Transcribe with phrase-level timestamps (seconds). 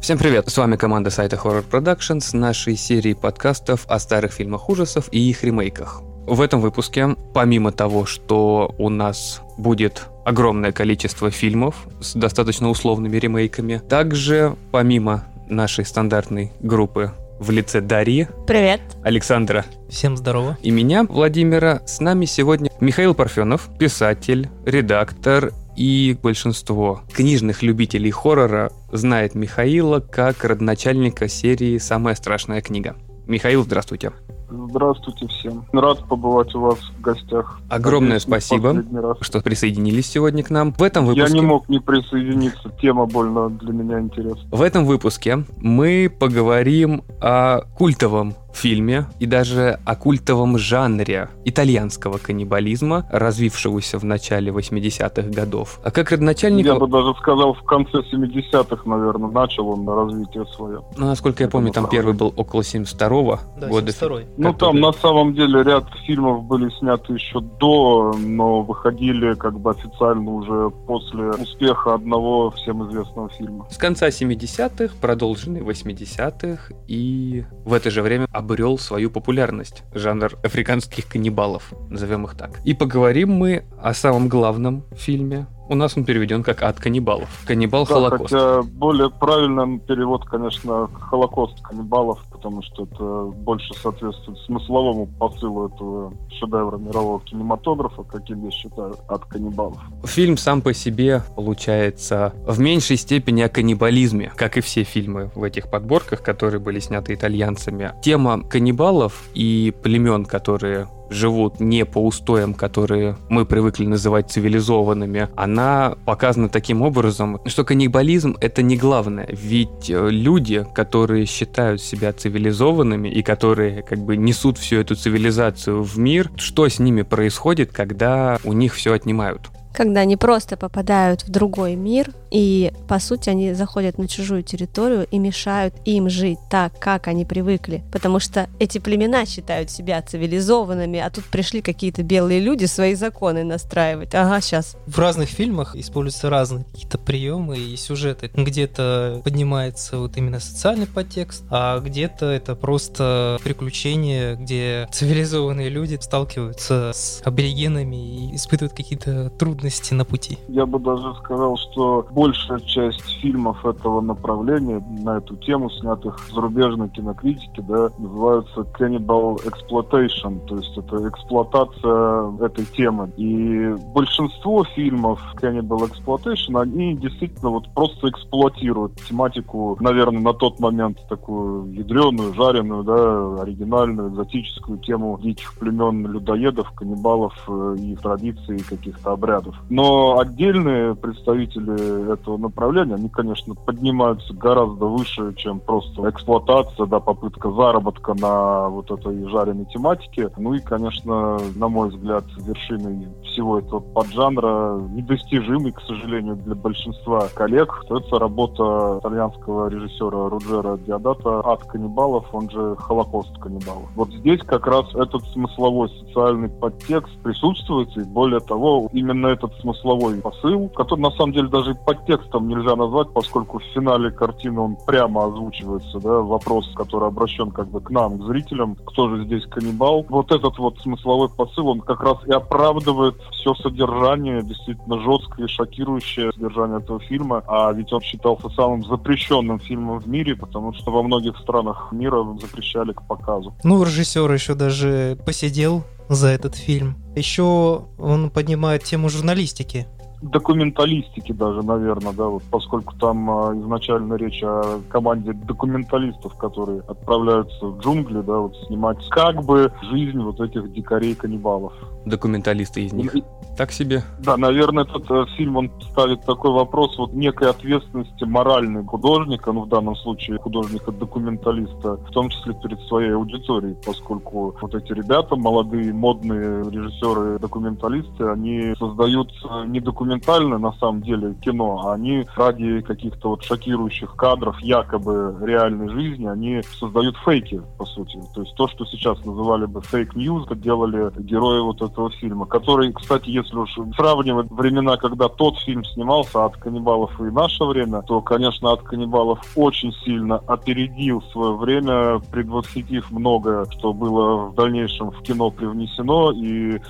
[0.00, 0.48] Всем привет!
[0.48, 5.18] С вами команда сайта Horror Productions с нашей серией подкастов о старых фильмах ужасов и
[5.18, 6.00] их ремейках.
[6.26, 13.18] В этом выпуске, помимо того, что у нас будет огромное количество фильмов с достаточно условными
[13.18, 18.26] ремейками, также помимо нашей стандартной группы в лице Дарьи.
[18.46, 18.80] Привет.
[19.02, 19.66] Александра.
[19.90, 20.56] Всем здорово.
[20.62, 21.82] И меня, Владимира.
[21.86, 30.44] С нами сегодня Михаил Парфенов, писатель, редактор и большинство книжных любителей хоррора знает Михаила как
[30.44, 32.96] родоначальника серии «Самая страшная книга».
[33.26, 34.12] Михаил, здравствуйте.
[34.50, 35.64] Здравствуйте всем.
[35.72, 37.60] Рад побывать у вас в гостях.
[37.70, 38.84] Огромное Надеюсь, спасибо,
[39.22, 40.74] что присоединились сегодня к нам.
[40.74, 41.32] В этом выпуске...
[41.32, 44.42] Я не мог не присоединиться, тема больно для меня интересна.
[44.50, 53.06] В этом выпуске мы поговорим о культовом фильме и даже о культовом жанре итальянского каннибализма,
[53.10, 55.80] развившегося в начале 80-х годов.
[55.84, 56.66] А как родоначальник...
[56.66, 60.82] Я бы даже сказал, в конце 70-х, наверное, начал он на развитие свое.
[60.96, 63.92] Ну, насколько я помню, там первый был около 72-го да, года.
[63.92, 69.58] 72 ну, там на самом деле ряд фильмов были сняты еще до, но выходили как
[69.58, 73.66] бы официально уже после успеха одного всем известного фильма.
[73.70, 79.84] С конца 70-х, продолженный 80-х, и в это же время обрел свою популярность.
[79.94, 82.60] Жанр африканских каннибалов, назовем их так.
[82.64, 87.28] И поговорим мы о самом главном фильме у нас он переведен как «Ад каннибалов».
[87.46, 88.34] Каннибал да, Холокост.
[88.34, 96.14] Хотя более правильный перевод, конечно, Холокост каннибалов, потому что это больше соответствует смысловому посылу этого
[96.30, 99.78] шедевра мирового кинематографа, каким я считаю, «Ад каннибалов».
[100.04, 105.42] Фильм сам по себе получается в меньшей степени о каннибализме, как и все фильмы в
[105.42, 107.92] этих подборках, которые были сняты итальянцами.
[108.02, 115.96] Тема каннибалов и племен, которые живут не по устоям, которые мы привыкли называть цивилизованными, она
[116.04, 119.28] показана таким образом, что каннибализм— это не главное.
[119.30, 125.82] Ведь э, люди, которые считают себя цивилизованными и которые как бы несут всю эту цивилизацию
[125.82, 129.50] в мир, что с ними происходит, когда у них все отнимают?
[129.72, 135.06] когда они просто попадают в другой мир, и, по сути, они заходят на чужую территорию
[135.10, 137.82] и мешают им жить так, как они привыкли.
[137.92, 143.44] Потому что эти племена считают себя цивилизованными, а тут пришли какие-то белые люди свои законы
[143.44, 144.14] настраивать.
[144.14, 144.76] Ага, сейчас.
[144.86, 148.30] В разных фильмах используются разные какие-то приемы и сюжеты.
[148.34, 156.92] Где-то поднимается вот именно социальный подтекст, а где-то это просто приключения, где цивилизованные люди сталкиваются
[156.94, 160.38] с аборигенами и испытывают какие-то трудности трудности на пути?
[160.48, 166.90] Я бы даже сказал, что большая часть фильмов этого направления на эту тему, снятых зарубежной
[166.90, 173.10] кинокритике, да, называются Cannibal Exploitation, то есть это эксплуатация этой темы.
[173.16, 180.98] И большинство фильмов Cannibal Exploitation, они действительно вот просто эксплуатируют тематику, наверное, на тот момент
[181.08, 189.12] такую ядреную, жареную, да, оригинальную, экзотическую тему диких племен людоедов, каннибалов э, и традиций каких-то
[189.12, 189.56] обрядов.
[189.70, 197.50] Но отдельные представители этого направления, они, конечно, поднимаются гораздо выше, чем просто эксплуатация, да, попытка
[197.50, 200.30] заработка на вот этой жареной тематике.
[200.36, 207.28] Ну и, конечно, на мой взгляд, вершиной всего этого поджанра, недостижимый, к сожалению, для большинства
[207.34, 213.88] коллег, остается работа итальянского режиссера Руджера Диадата «Ад каннибалов», он же «Холокост каннибалов».
[213.94, 220.20] Вот здесь как раз этот смысловой социальный подтекст присутствует, и более того, именно этот смысловой
[220.20, 225.26] посыл, который на самом деле даже подтекстом нельзя назвать, поскольку в финале картины он прямо
[225.26, 230.04] озвучивается, да, вопрос, который обращен как бы к нам, к зрителям, кто же здесь каннибал.
[230.08, 236.32] Вот этот вот смысловой посыл, он как раз и оправдывает все содержание, действительно жесткое шокирующее
[236.32, 241.02] содержание этого фильма, а ведь он считался самым запрещенным фильмом в мире, потому что во
[241.02, 243.54] многих странах мира запрещали к показу.
[243.64, 246.96] Ну, режиссер еще даже посидел за этот фильм.
[247.14, 249.86] Еще он поднимает тему журналистики
[250.22, 257.66] документалистики даже, наверное, да, вот поскольку там а, изначально речь о команде документалистов, которые отправляются
[257.66, 261.72] в джунгли, да, вот снимать как бы жизнь вот этих дикарей-каннибалов.
[262.04, 263.14] Документалисты из них.
[263.56, 264.02] Так себе.
[264.20, 269.62] Да, наверное, этот э, фильм, он ставит такой вопрос вот некой ответственности моральной художника, ну,
[269.62, 275.92] в данном случае художника-документалиста, в том числе перед своей аудиторией, поскольку вот эти ребята, молодые,
[275.92, 279.30] модные режиссеры-документалисты, они создают
[279.66, 285.88] не документалисты, документальное на самом деле кино, они ради каких-то вот шокирующих кадров якобы реальной
[285.88, 288.18] жизни, они создают фейки, по сути.
[288.34, 292.92] То есть то, что сейчас называли бы fake news, делали герои вот этого фильма, который,
[292.92, 298.20] кстати, если уж сравнивать времена, когда тот фильм снимался Ад каннибалов и наше время, то,
[298.20, 305.22] конечно, Ад каннибалов очень сильно опередил свое время, предвосхитив многое, что было в дальнейшем в
[305.22, 306.80] кино привнесено, и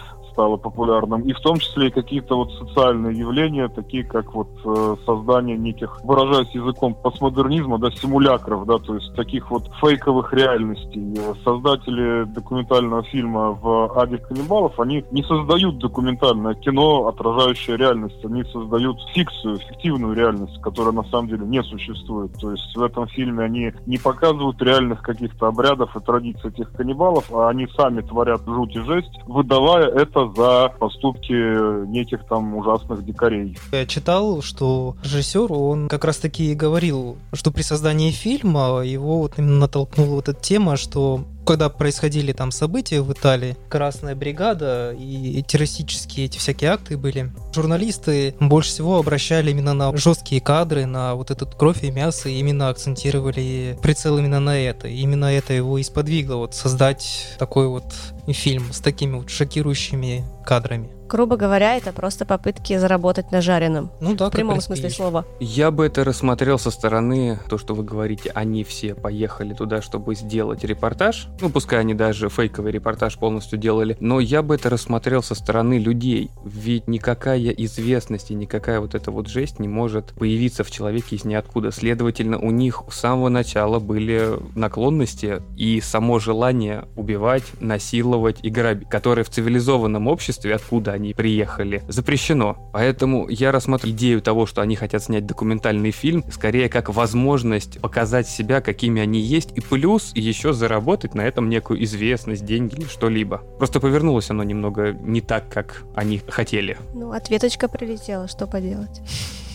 [0.40, 4.96] стало популярным, и в том числе и какие-то вот социальные явления, такие как вот э,
[5.04, 11.14] создание неких, выражаясь языком постмодернизма, да, симулякров, да, то есть таких вот фейковых реальностей.
[11.44, 18.96] Создатели документального фильма в «Аде каннибалов», они не создают документальное кино, отражающее реальность, они создают
[19.14, 22.32] фикцию, фиктивную реальность, которая на самом деле не существует.
[22.40, 27.30] То есть в этом фильме они не показывают реальных каких-то обрядов и традиций этих каннибалов,
[27.30, 33.56] а они сами творят жуть и жесть, выдавая это за поступки неких там ужасных дикарей.
[33.72, 39.18] Я читал, что режиссер, он как раз таки и говорил, что при создании фильма его
[39.18, 44.94] вот именно натолкнула вот эта тема, что когда происходили там события в Италии, Красная бригада
[44.98, 51.14] и террористические эти всякие акты были, журналисты больше всего обращали именно на жесткие кадры, на
[51.14, 54.88] вот этот кровь и мясо, и именно акцентировали прицел именно на это.
[54.88, 57.92] И именно это его и сподвигло вот создать такой вот
[58.28, 60.99] фильм с такими вот шокирующими кадрами.
[61.10, 63.90] Грубо говоря, это просто попытки заработать на жареном.
[64.00, 65.24] Ну да, в прямом смысле слова.
[65.40, 70.14] Я бы это рассмотрел со стороны, то, что вы говорите, они все поехали туда, чтобы
[70.14, 71.26] сделать репортаж.
[71.40, 75.78] Ну, пускай они даже фейковый репортаж полностью делали, но я бы это рассмотрел со стороны
[75.78, 76.30] людей.
[76.44, 81.24] Ведь никакая известность и никакая вот эта вот жесть не может появиться в человеке из
[81.24, 81.72] ниоткуда.
[81.72, 88.88] Следовательно, у них с самого начала были наклонности и само желание убивать, насиловать и грабить,
[88.88, 92.70] которые в цивилизованном обществе, откуда они приехали, запрещено.
[92.72, 98.28] Поэтому я рассматриваю идею того, что они хотят снять документальный фильм, скорее как возможность показать
[98.28, 103.38] себя, какими они есть, и плюс еще заработать на этом некую известность, деньги или что-либо.
[103.58, 106.78] Просто повернулось оно немного не так, как они хотели.
[106.94, 109.00] Ну, ответочка прилетела, что поделать.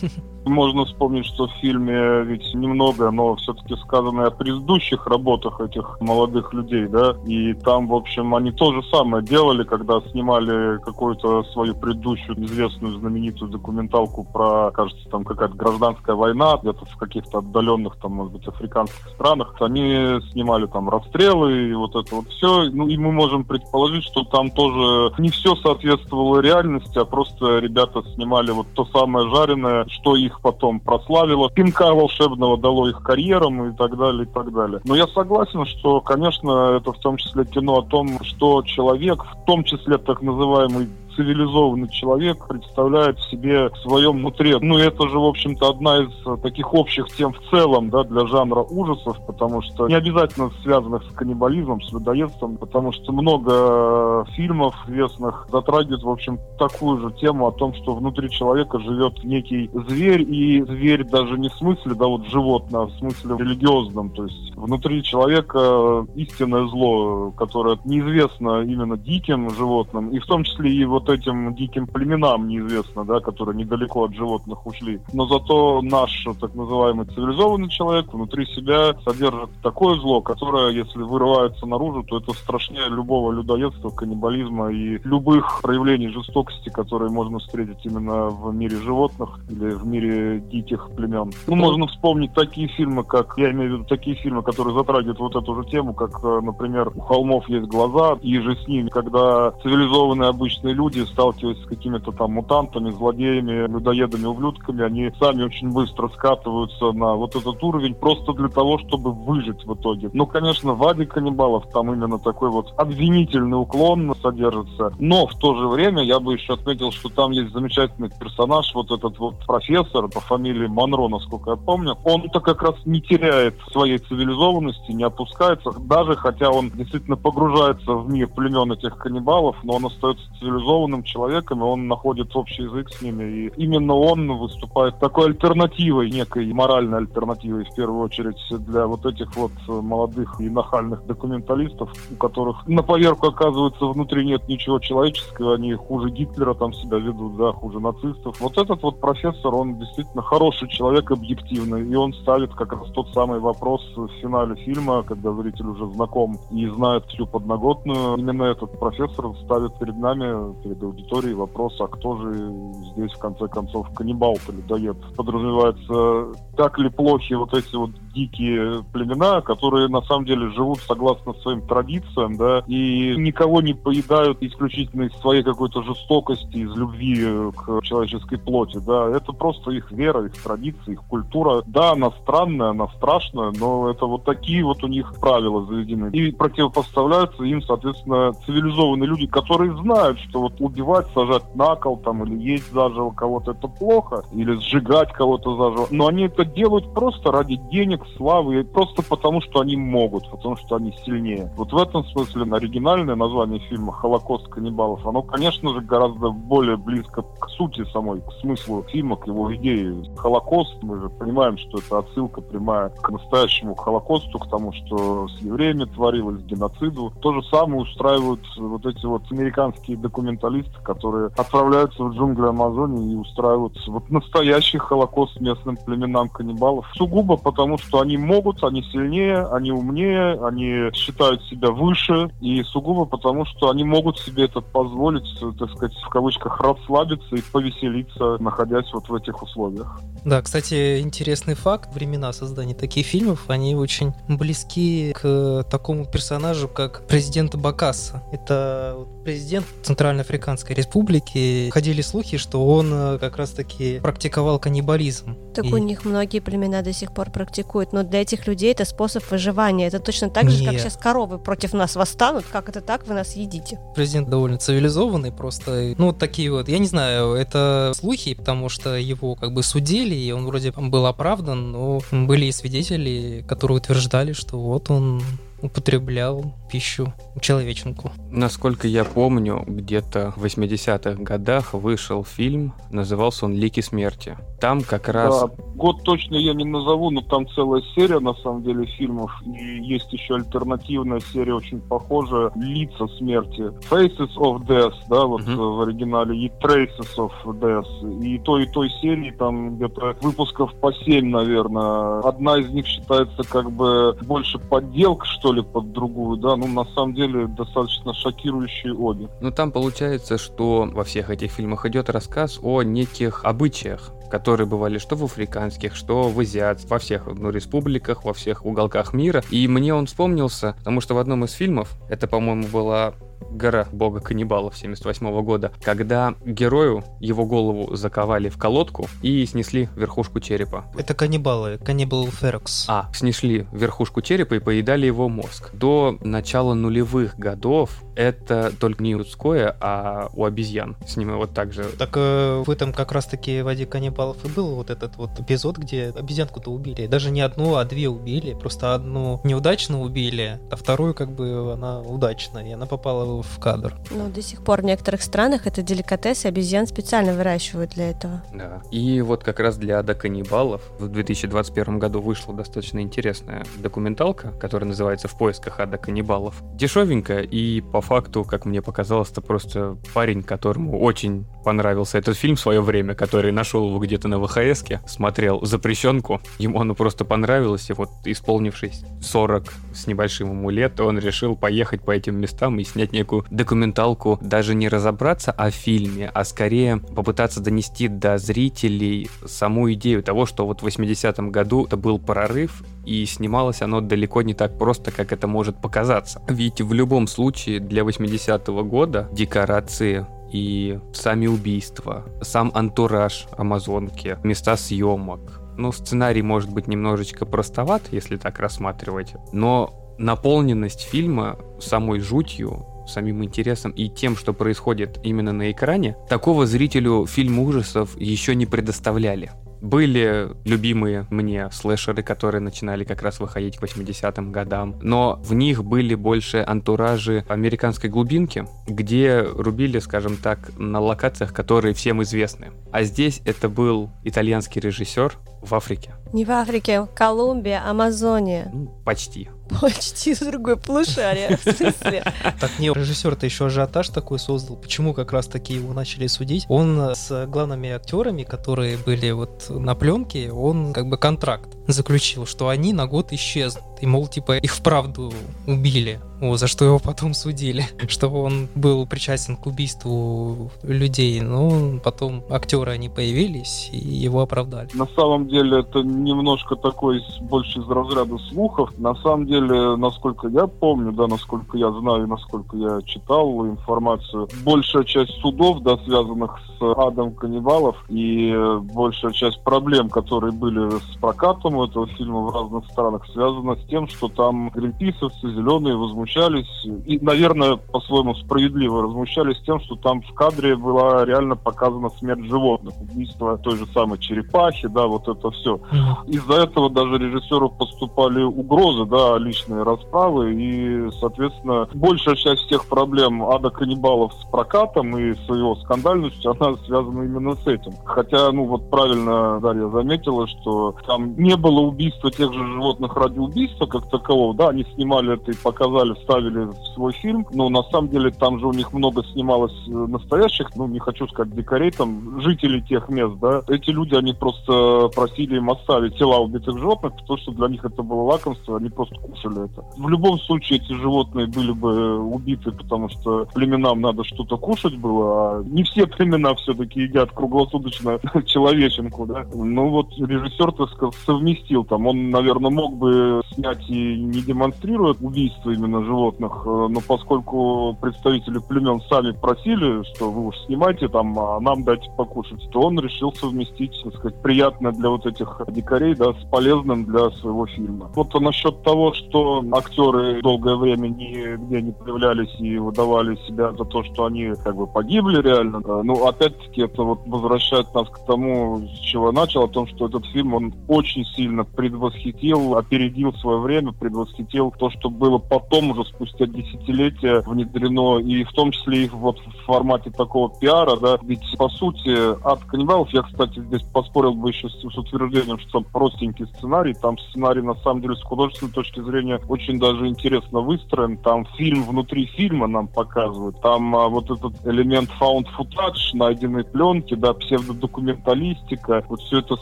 [0.46, 6.54] Можно вспомнить, что в фильме ведь немного, но все-таки сказано о предыдущих работах этих молодых
[6.54, 11.74] людей, да, и там, в общем, они то же самое делали, когда снимали какую-то свою
[11.74, 18.12] предыдущую известную знаменитую документалку про, кажется, там какая-то гражданская война, где-то в каких-то отдаленных, там,
[18.12, 22.96] может быть, африканских странах, они снимали там расстрелы и вот это вот все, ну, и
[22.96, 28.68] мы можем предположить, что там тоже не все соответствовало реальности, а просто ребята снимали вот
[28.74, 34.24] то самое жареное, что их потом прославило, пинка волшебного дало их карьерам и так далее,
[34.24, 34.80] и так далее.
[34.84, 39.44] Но я согласен, что, конечно, это в том числе кино о том, что человек, в
[39.46, 44.54] том числе так называемый цивилизованный человек представляет в себе в своем внутри.
[44.60, 48.26] Ну, это же, в общем-то, одна из э, таких общих тем в целом, да, для
[48.26, 54.24] жанра ужасов, потому что не обязательно связанных с каннибализмом, с людоедством, потому что много э,
[54.34, 59.70] фильмов известных затрагивают, в общем, такую же тему о том, что внутри человека живет некий
[59.72, 64.24] зверь, и зверь даже не в смысле, да, вот животное, а в смысле религиозном, то
[64.24, 70.84] есть внутри человека истинное зло, которое неизвестно именно диким животным, и в том числе и
[70.84, 75.00] вот этим диким племенам неизвестно, да, которые недалеко от животных ушли.
[75.12, 81.66] Но зато наш так называемый цивилизованный человек внутри себя содержит такое зло, которое, если вырывается
[81.66, 88.28] наружу, то это страшнее любого людоедства, каннибализма и любых проявлений жестокости, которые можно встретить именно
[88.28, 91.32] в мире животных или в мире диких племен.
[91.46, 95.36] Ну, можно вспомнить такие фильмы, как, я имею в виду такие фильмы, которые затрагивают вот
[95.36, 99.52] эту же тему, как, э, например, «У холмов есть глаза», и же с ними, когда
[99.62, 105.70] цивилизованные обычные люди люди, сталкиваясь с какими-то там мутантами, злодеями, людоедами, ублюдками, они сами очень
[105.70, 110.10] быстро скатываются на вот этот уровень просто для того, чтобы выжить в итоге.
[110.12, 115.54] Ну, конечно, в Аде каннибалов там именно такой вот обвинительный уклон содержится, но в то
[115.54, 120.08] же время я бы еще отметил, что там есть замечательный персонаж, вот этот вот профессор
[120.08, 125.70] по фамилии Монро, насколько я помню, он-то как раз не теряет своей цивилизованности, не опускается,
[125.80, 131.02] даже хотя он действительно погружается в мир племен этих каннибалов, но он остается цивилизованным образованным
[131.02, 133.24] человеком, и он находит общий язык с ними.
[133.24, 139.34] И именно он выступает такой альтернативой, некой моральной альтернативой, в первую очередь, для вот этих
[139.36, 145.74] вот молодых и нахальных документалистов, у которых на поверку оказывается внутри нет ничего человеческого, они
[145.74, 148.40] хуже Гитлера там себя ведут, да, хуже нацистов.
[148.40, 153.08] Вот этот вот профессор, он действительно хороший человек, объективный, и он ставит как раз тот
[153.12, 158.16] самый вопрос в финале фильма, когда зритель уже знаком и знает всю подноготную.
[158.16, 162.52] Именно этот профессор ставит перед нами, перед перед аудиторией вопрос, а кто же
[162.92, 164.96] здесь в конце концов каннибал-то людоед?
[165.16, 171.34] Подразумевается, так ли плохи вот эти вот дикие племена, которые на самом деле живут согласно
[171.34, 177.82] своим традициям, да, и никого не поедают исключительно из своей какой-то жестокости, из любви к
[177.82, 181.62] человеческой плоти, да, это просто их вера, их традиции, их культура.
[181.66, 186.10] Да, она странная, она страшная, но это вот такие вот у них правила заведены.
[186.12, 192.24] И противопоставляются им, соответственно, цивилизованные люди, которые знают, что вот убивать, сажать на кол там
[192.24, 195.88] или есть заживо кого-то это плохо, или сжигать кого-то заживо.
[195.90, 200.76] Но они это делают просто ради денег, славы, просто потому, что они могут, потому что
[200.76, 201.52] они сильнее.
[201.56, 207.22] Вот в этом смысле оригинальное название фильма «Холокост каннибалов», оно, конечно же, гораздо более близко
[207.22, 210.04] к сути самой, к смыслу фильма, к его идее.
[210.16, 215.38] Холокост, мы же понимаем, что это отсылка прямая к настоящему Холокосту, к тому, что с
[215.40, 217.12] евреями творилось, геноциду.
[217.20, 223.16] То же самое устраивают вот эти вот американские документалисты, которые отправляются в джунгли Амазонии и
[223.16, 226.86] устраивают вот настоящий Холокост местным племенам каннибалов.
[226.96, 233.06] Сугубо потому, что они могут, они сильнее, они умнее, они считают себя выше, и сугубо
[233.06, 235.26] потому, что они могут себе это позволить,
[235.58, 240.00] так сказать, в кавычках, расслабиться и повеселиться, находясь вот в этих условиях.
[240.24, 241.94] Да, кстати, интересный факт.
[241.94, 248.22] Времена создания таких фильмов, они очень близки к такому персонажу, как президент Бакаса.
[248.32, 251.70] Это президент Центральноафриканской Республики.
[251.70, 255.36] Ходили слухи, что он э, как раз-таки практиковал каннибализм.
[255.54, 255.72] Так и...
[255.72, 259.86] у них многие племена до сих пор практикуют, но для этих людей это способ выживания.
[259.86, 260.72] Это точно так же, Нет.
[260.72, 262.44] как сейчас коровы против нас восстанут.
[262.50, 263.06] Как это так?
[263.06, 263.78] Вы нас едите.
[263.94, 268.96] Президент довольно цивилизованный, просто, ну, вот такие вот, я не знаю, это слухи, потому что
[268.96, 274.32] его как бы судили, и он вроде был оправдан, но были и свидетели, которые утверждали,
[274.32, 275.22] что вот он
[275.62, 278.12] употреблял пищу человеченку.
[278.30, 284.36] Насколько я помню, где-то в 80-х годах вышел фильм, назывался он «Лики смерти».
[284.60, 285.42] Там как раз...
[285.42, 289.30] Да, год точно я не назову, но там целая серия, на самом деле, фильмов.
[289.44, 293.70] И есть еще альтернативная серия, очень похожая, «Лица смерти».
[293.90, 295.76] Faces of Death, да, вот uh-huh.
[295.76, 298.22] в оригинале, и Traces of Death.
[298.22, 302.20] И той, и той серии там где-то выпусков по 7, наверное.
[302.20, 306.84] Одна из них считается как бы больше подделка, что ли, под другую, да, ну, на
[306.94, 309.28] самом деле, достаточно шокирующие обе.
[309.40, 314.98] Ну, там получается, что во всех этих фильмах идет рассказ о неких обычаях, которые бывали
[314.98, 319.42] что в африканских, что в азиатских, во всех ну, республиках, во всех уголках мира.
[319.50, 323.14] И мне он вспомнился, потому что в одном из фильмов, это, по-моему, была
[323.50, 330.40] гора бога каннибалов 78 года, когда герою его голову заковали в колодку и снесли верхушку
[330.40, 330.84] черепа.
[330.96, 332.86] Это каннибалы, каннибал Ферокс.
[332.88, 335.70] А, снесли верхушку черепа и поедали его мозг.
[335.72, 340.96] До начала нулевых годов это только не людское, а у обезьян.
[341.06, 341.84] С ними вот так же.
[341.98, 345.76] Так э, в этом как раз-таки в «Воде каннибалов» и был вот этот вот эпизод,
[345.76, 347.06] где обезьянку-то убили.
[347.06, 348.54] Даже не одну, а две убили.
[348.54, 353.94] Просто одну неудачно убили, а вторую как бы она удачно, и она попала в кадр.
[354.10, 358.42] Ну, до сих пор в некоторых странах это деликатес, и обезьян специально выращивают для этого.
[358.52, 358.82] Да.
[358.90, 364.88] И вот как раз для ада каннибалов в 2021 году вышла достаточно интересная документалка, которая
[364.88, 366.62] называется «В поисках ада каннибалов».
[366.74, 372.56] Дешевенькая и по факту, как мне показалось, это просто парень, которому очень понравился этот фильм
[372.56, 377.90] в свое время, который нашел его где-то на ВХС, смотрел запрещенку, ему оно просто понравилось,
[377.90, 382.84] и вот исполнившись 40 с небольшим ему лет, он решил поехать по этим местам и
[382.84, 389.92] снять некую документалку, даже не разобраться о фильме, а скорее попытаться донести до зрителей саму
[389.92, 394.54] идею того, что вот в 80-м году это был прорыв, и снималось оно далеко не
[394.54, 396.42] так просто, как это может показаться.
[396.48, 404.76] Ведь в любом случае для 80-го года декорации и сами убийства, сам антураж Амазонки, места
[404.76, 405.60] съемок.
[405.76, 413.44] Ну, сценарий может быть немножечко простоват, если так рассматривать, но наполненность фильма самой жутью самим
[413.44, 419.50] интересом и тем, что происходит именно на экране, такого зрителю фильм ужасов еще не предоставляли.
[419.80, 425.84] Были любимые мне слэшеры, которые начинали как раз выходить к 80-м годам, но в них
[425.84, 432.72] были больше антуражи американской глубинки, где рубили, скажем так, на локациях, которые всем известны.
[432.90, 436.14] А здесь это был итальянский режиссер в Африке.
[436.32, 438.70] Не в Африке, Колумбия, Амазония.
[438.72, 439.50] Ну, почти.
[439.80, 442.24] Почти с другой полушария, в смысле.
[442.60, 444.76] Так не, режиссер-то еще ажиотаж такой создал.
[444.76, 446.64] Почему как раз таки его начали судить?
[446.68, 452.68] Он с главными актерами, которые были вот на пленке, он как бы контракт заключил, что
[452.68, 453.84] они на год исчезнут.
[454.00, 455.32] И, мол, типа, их вправду
[455.66, 461.40] убили, о, за что его потом судили, что он был причастен к убийству людей.
[461.40, 464.88] Но потом актеры они появились и его оправдали.
[464.94, 468.90] На самом деле это немножко такой больше из разряда слухов.
[468.98, 475.04] На самом деле, насколько я помню, да, насколько я знаю насколько я читал информацию, большая
[475.04, 478.54] часть судов, да, связанных с адом каннибалов и
[478.94, 484.08] большая часть проблем, которые были с прокатом этого фильма в разных странах, связана с тем,
[484.08, 490.76] что там гринписовцы, зеленые возмущались и, наверное, по-своему справедливо возмущались тем, что там в кадре
[490.76, 495.80] была реально показана смерть животных, убийство той же самой черепахи, да, вот это все.
[496.26, 503.42] Из-за этого даже режиссеру поступали угрозы, да, личные расправы, и, соответственно, большая часть всех проблем
[503.42, 507.92] ада каннибалов с прокатом и с его скандальностью, она связана именно с этим.
[508.04, 513.38] Хотя, ну вот правильно Дарья заметила, что там не было убийства тех же животных ради
[513.76, 517.82] убийства как такового, да, они снимали это и показали, вставили в свой фильм, но на
[517.84, 521.90] самом деле там же у них много снималось э, настоящих, ну не хочу сказать дикарей,
[521.90, 527.14] там жителей тех мест, да, эти люди, они просто просили им оставить тела убитых животных,
[527.16, 529.84] потому что для них это было лакомство, они просто кушали это.
[529.96, 535.58] В любом случае эти животные были бы убиты, потому что племенам надо что-то кушать было,
[535.58, 539.46] а не все племена все-таки едят круглосуточно человеченку, да.
[539.54, 542.06] Ну вот режиссер, так сказать, совместил там.
[542.06, 548.58] Он, наверное, мог бы снять и не демонстрируя убийство именно животных, э, но поскольку представители
[548.58, 553.32] племен сами просили, что вы уж снимайте там, а нам дайте покушать, то он решил
[553.32, 558.10] совместить, так сказать, приятное для вот этих дикарей, да, с полезным для своего фильма.
[558.14, 564.04] Вот насчет того, что актеры долгое время нигде не появлялись и выдавали себя за то,
[564.04, 566.02] что они как бы погибли реально, да.
[566.02, 570.06] ну, опять-таки, это вот возвращает нас к тому, с чего я начал, о том, что
[570.06, 576.04] этот фильм, он очень сильно предвосхитил, опередил свое время, предвосхитил то, что было потом уже
[576.04, 581.44] спустя десятилетия внедрено, и в том числе и вот в формате такого пиара, да, ведь
[581.58, 585.84] по сути от каннибалов, я, кстати, здесь поспорил бы еще с, с утверждением, что там
[585.84, 591.16] простенький сценарий, там сценарий на самом деле с художественной точки зрения очень даже интересно выстроен,
[591.18, 597.14] там фильм внутри фильма нам показывают, там а, вот этот элемент found footage, найденной пленки,
[597.14, 599.56] да, псевдодокументалистика, вот все это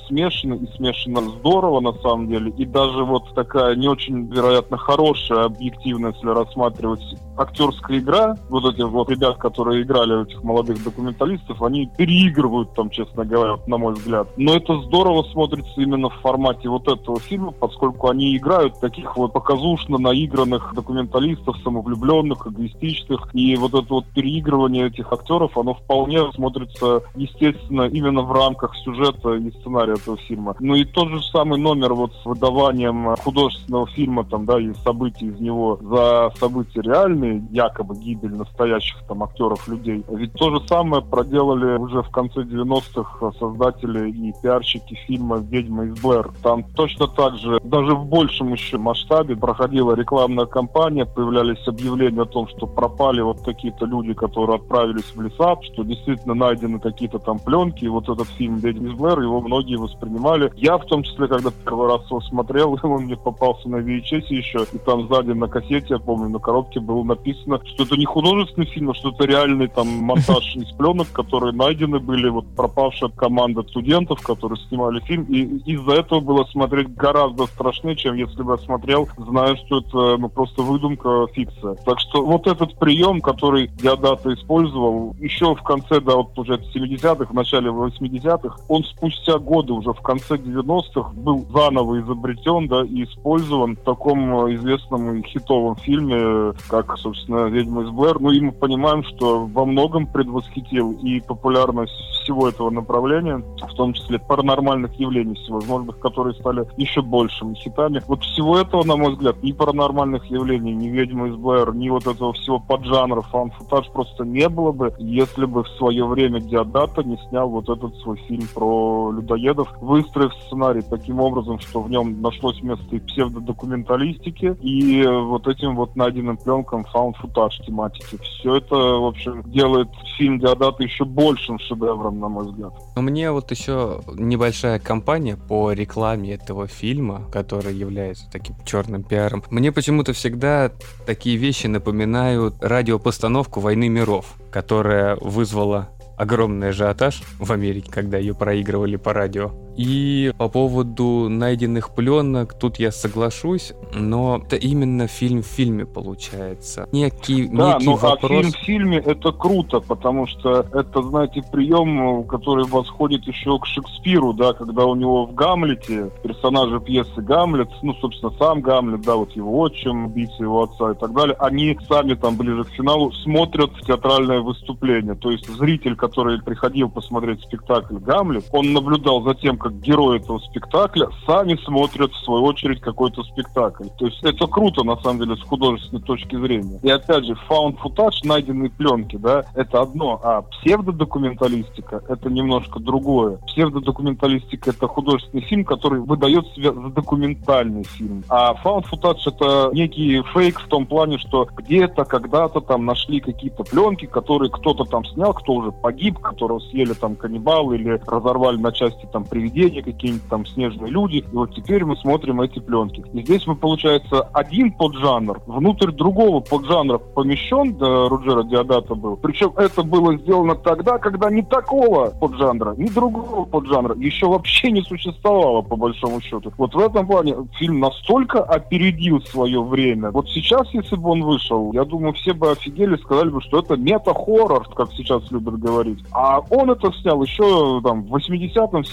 [0.06, 5.44] смешано и смешано здорово на самом деле, и даже вот такая не очень, вероятно, хорошая,
[5.44, 7.02] объективная, если рассматривать
[7.36, 13.24] актерская игра, вот этих вот ребят, которые играли этих молодых документалистов, они переигрывают там, честно
[13.24, 14.28] говоря, на мой взгляд.
[14.36, 19.32] Но это здорово смотрится именно в формате вот этого фильма, поскольку они играют таких вот
[19.32, 27.02] показушно наигранных документалистов, самовлюбленных, эгоистичных, и вот это вот переигрывание этих актеров, оно вполне смотрится,
[27.16, 30.54] естественно, именно в рамках сюжета и сценария этого фильма.
[30.60, 35.26] Ну и тот же самый номер вот с выдаванием художественного фильма там, да, и событий
[35.26, 40.04] из него за события реальные, якобы гибель настоящих там актеров, людей.
[40.08, 46.00] Ведь то же самое проделали уже в конце 90-х создатели и пиарщики фильма «Ведьма из
[46.00, 46.30] Блэр».
[46.42, 52.26] Там точно так же, даже в большем еще масштабе проходила рекламная кампания, появлялись объявления о
[52.26, 57.38] том, что пропали вот какие-то люди, которые отправились в леса, что действительно найдены какие-то там
[57.38, 60.52] пленки, и вот этот фильм «Ведьма из Блэр», его многие воспринимали.
[60.56, 64.66] Я в том числе, когда первый раз его смотрел, он мне попался на VHS еще,
[64.72, 68.66] и там сзади на кассете, я помню, на коробке было написано, что это не художественный
[68.66, 73.62] фильм, а что это реальный там монтаж из пленок, которые найдены были, вот пропавшая команда
[73.62, 78.58] студентов, которые снимали фильм, и из-за этого было смотреть гораздо страшнее, чем если бы я
[78.58, 81.74] смотрел, зная, что это ну, просто выдумка, фикция.
[81.84, 87.26] Так что вот этот прием, который Диодата использовал, еще в конце, да, вот уже 70-х,
[87.26, 93.04] в начале 80-х, он спустя годы, уже в конце 90-х, был заново изобретен, да, и
[93.04, 98.18] использован в таком известном и хитовом фильме, как, собственно, «Ведьма из Блэр».
[98.18, 103.92] Ну и мы понимаем, что во многом предвосхитил и популярность всего этого направления, в том
[103.92, 108.02] числе паранормальных явлений всевозможных, которые стали еще большими хитами.
[108.08, 112.06] Вот всего этого, на мой взгляд, ни паранормальных явлений, ни «Ведьма из Блэр», ни вот
[112.06, 117.18] этого всего поджанра фан-футаж просто не было бы, если бы в свое время Диодата не
[117.28, 122.62] снял вот этот свой фильм про людоедов, выстроив сценарий таким образом, что в нем нашлось
[122.62, 128.16] место и псевдодокументалистики, и вот этим вот найденным пленкам фаунд-футаж тематики.
[128.22, 132.72] Все это, в общем, делает фильм Диодата еще большим шедевром, на мой взгляд.
[132.94, 139.42] У меня вот еще небольшая кампания по рекламе этого фильма, которая является таким черным пиаром.
[139.50, 140.70] Мне почему-то всегда
[141.04, 148.94] такие вещи напоминают радиопостановку «Войны миров», которая вызвала огромный ажиотаж в Америке, когда ее проигрывали
[148.96, 149.50] по радио.
[149.76, 156.88] И по поводу найденных пленок, тут я соглашусь, но это именно фильм в фильме получается.
[156.92, 158.22] Некий, да, некий ну вопрос...
[158.22, 163.66] а фильм в фильме это круто, потому что это, знаете, прием, который восходит еще к
[163.66, 169.16] Шекспиру, да, когда у него в Гамлете персонажи пьесы Гамлет, ну, собственно, сам Гамлет, да,
[169.16, 173.12] вот его отчим, убийца его отца и так далее, они сами там ближе к финалу
[173.12, 175.14] смотрят театральное выступление.
[175.14, 180.38] То есть зритель, который приходил посмотреть спектакль Гамлет, он наблюдал за тем, как герои этого
[180.40, 183.86] спектакля сами смотрят, в свою очередь, какой-то спектакль.
[183.98, 186.78] То есть это круто, на самом деле, с художественной точки зрения.
[186.82, 193.38] И опять же, found footage, найденные пленки, да, это одно, а псевдодокументалистика— это немножко другое.
[193.46, 198.22] Псевдодокументалистика— это художественный фильм, который выдает себя за документальный фильм.
[198.28, 203.64] А found footage— это некий фейк в том плане, что где-то, когда-то там нашли какие-то
[203.64, 208.70] пленки, которые кто-то там снял, кто уже погиб, которого съели там каннибалы или разорвали на
[208.70, 211.16] части там привидения, какие-нибудь там снежные люди.
[211.16, 213.02] И вот теперь мы смотрим эти пленки.
[213.12, 219.16] И здесь мы, получается, один поджанр внутрь другого поджанра помещен, да, Руджера Диодата был.
[219.16, 224.82] Причем это было сделано тогда, когда ни такого поджанра, ни другого поджанра еще вообще не
[224.82, 226.52] существовало, по большому счету.
[226.58, 230.10] Вот в этом плане фильм настолько опередил свое время.
[230.10, 233.76] Вот сейчас, если бы он вышел, я думаю, все бы офигели, сказали бы, что это
[233.76, 235.98] мета-хоррор, как сейчас любят говорить.
[236.12, 238.84] А он это снял еще там в 80-м,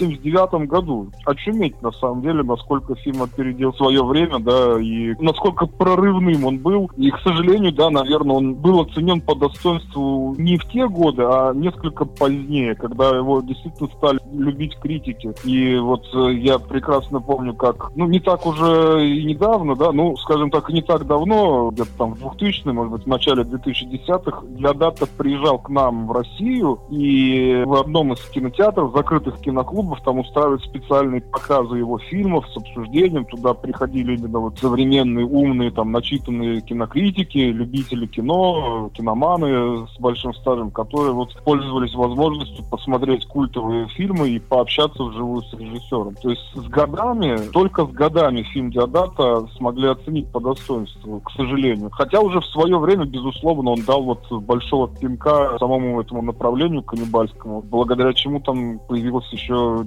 [0.52, 1.10] 79-м году.
[1.24, 6.90] Очуметь, на самом деле, насколько фильм опередил свое время, да, и насколько прорывным он был.
[6.96, 11.52] И, к сожалению, да, наверное, он был оценен по достоинству не в те годы, а
[11.52, 15.32] несколько позднее, когда его действительно стали любить критики.
[15.44, 20.16] И вот э, я прекрасно помню, как, ну, не так уже и недавно, да, ну,
[20.16, 25.06] скажем так, не так давно, где-то там в 2000 может быть, в начале 2010-х, Диодата
[25.06, 31.20] приезжал к нам в Россию, и в одном из кинотеатров, закрытых киноклубов, там устраивают специальные
[31.20, 33.24] показы его фильмов с обсуждением.
[33.26, 40.70] Туда приходили именно вот современные, умные, там, начитанные кинокритики, любители кино, киноманы с большим стажем,
[40.70, 46.14] которые вот пользовались возможностью посмотреть культовые фильмы и пообщаться вживую с режиссером.
[46.16, 51.90] То есть с годами, только с годами фильм Диодата смогли оценить по достоинству, к сожалению.
[51.92, 57.62] Хотя уже в свое время, безусловно, он дал вот большого пинка самому этому направлению каннибальскому,
[57.62, 59.82] благодаря чему там появилось еще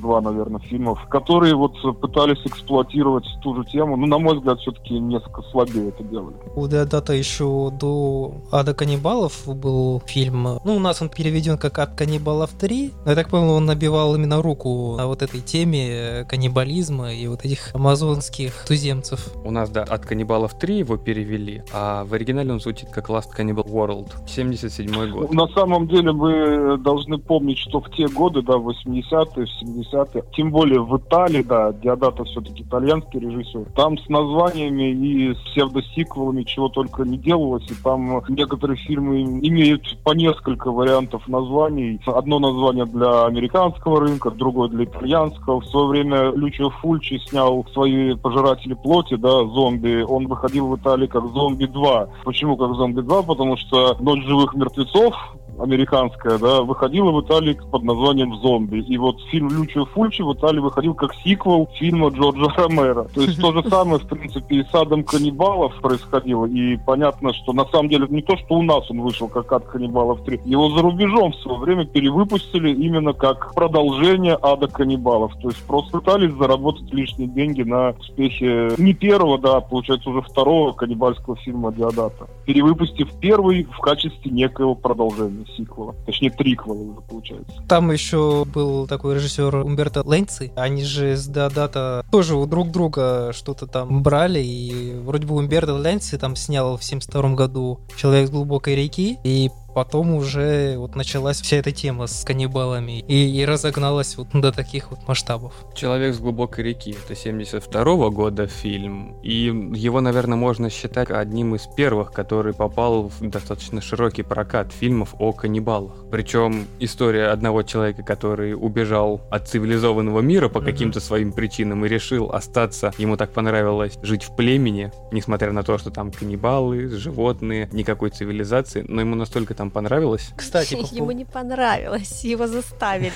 [0.00, 4.98] два, наверное, фильмов, которые вот пытались эксплуатировать ту же тему, Ну, на мой взгляд, все-таки
[4.98, 6.36] несколько слабее это делали.
[6.54, 11.94] У Деодата еще до «Ада каннибалов» был фильм, ну, у нас он переведен как «Ад
[11.94, 16.24] каннибалов 3», но я так понял, он набивал именно руку на вот этой теме э,
[16.24, 19.34] каннибализма и вот этих амазонских туземцев.
[19.44, 23.28] У нас, да, «Ад каннибалов 3» его перевели, а в оригинале он звучит как «Last
[23.36, 25.32] Cannibal World», 77 год.
[25.32, 30.22] На самом деле мы э, должны помнить, что в те годы, да, 80-е, 70-е, 60-х.
[30.34, 33.66] Тем более в Италии, да, Диодато все-таки итальянский режиссер.
[33.74, 37.68] Там с названиями и с псевдосиквелами чего только не делалось.
[37.70, 42.00] И там некоторые фильмы имеют по несколько вариантов названий.
[42.06, 45.60] Одно название для американского рынка, другое для итальянского.
[45.60, 50.04] В свое время Лючо Фульчи снял свои «Пожиратели плоти», да, «Зомби».
[50.06, 52.08] Он выходил в Италии как «Зомби 2».
[52.24, 53.26] Почему как «Зомби 2»?
[53.26, 55.14] Потому что «Ночь живых мертвецов»
[55.62, 58.78] американская, да, выходила в Италии под названием «Зомби».
[58.78, 63.04] И вот фильм Лючио Фульчи в Италии выходил как сиквел фильма Джорджа Ромера.
[63.04, 66.46] То есть то же самое, в принципе, и с «Адом каннибалов» происходило.
[66.46, 69.66] И понятно, что на самом деле не то, что у нас он вышел как «Ад
[69.66, 75.34] каннибалов 3», его за рубежом в свое время перевыпустили именно как продолжение «Ада каннибалов».
[75.40, 80.22] То есть просто пытались заработать лишние деньги на успехе не первого, да, а, получается уже
[80.22, 85.94] второго каннибальского фильма Диодата, перевыпустив первый в качестве некоего продолжения сиквела.
[86.06, 87.52] Точнее, триквела уже получается.
[87.68, 90.52] Там еще был такой режиссер Умберто Ленци.
[90.56, 94.40] Они же с Деодата тоже у друг друга что-то там брали.
[94.40, 99.18] И вроде бы Умберто Ленци там снял в 72 году «Человек с глубокой реки».
[99.24, 104.52] И потом уже вот началась вся эта тема с каннибалами и, и разогналась вот до
[104.52, 105.52] таких вот масштабов.
[105.74, 111.54] «Человек с глубокой реки»— это 72 -го года фильм, и его, наверное, можно считать одним
[111.54, 116.04] из первых, который попал в достаточно широкий прокат фильмов о каннибалах.
[116.10, 122.30] Причем история одного человека, который убежал от цивилизованного мира по каким-то своим причинам и решил
[122.30, 128.10] остаться, ему так понравилось жить в племени, несмотря на то, что там каннибалы, животные, никакой
[128.10, 130.30] цивилизации, но ему настолько там понравилось?
[130.36, 133.12] Кстати, по, Ему не понравилось, его заставили.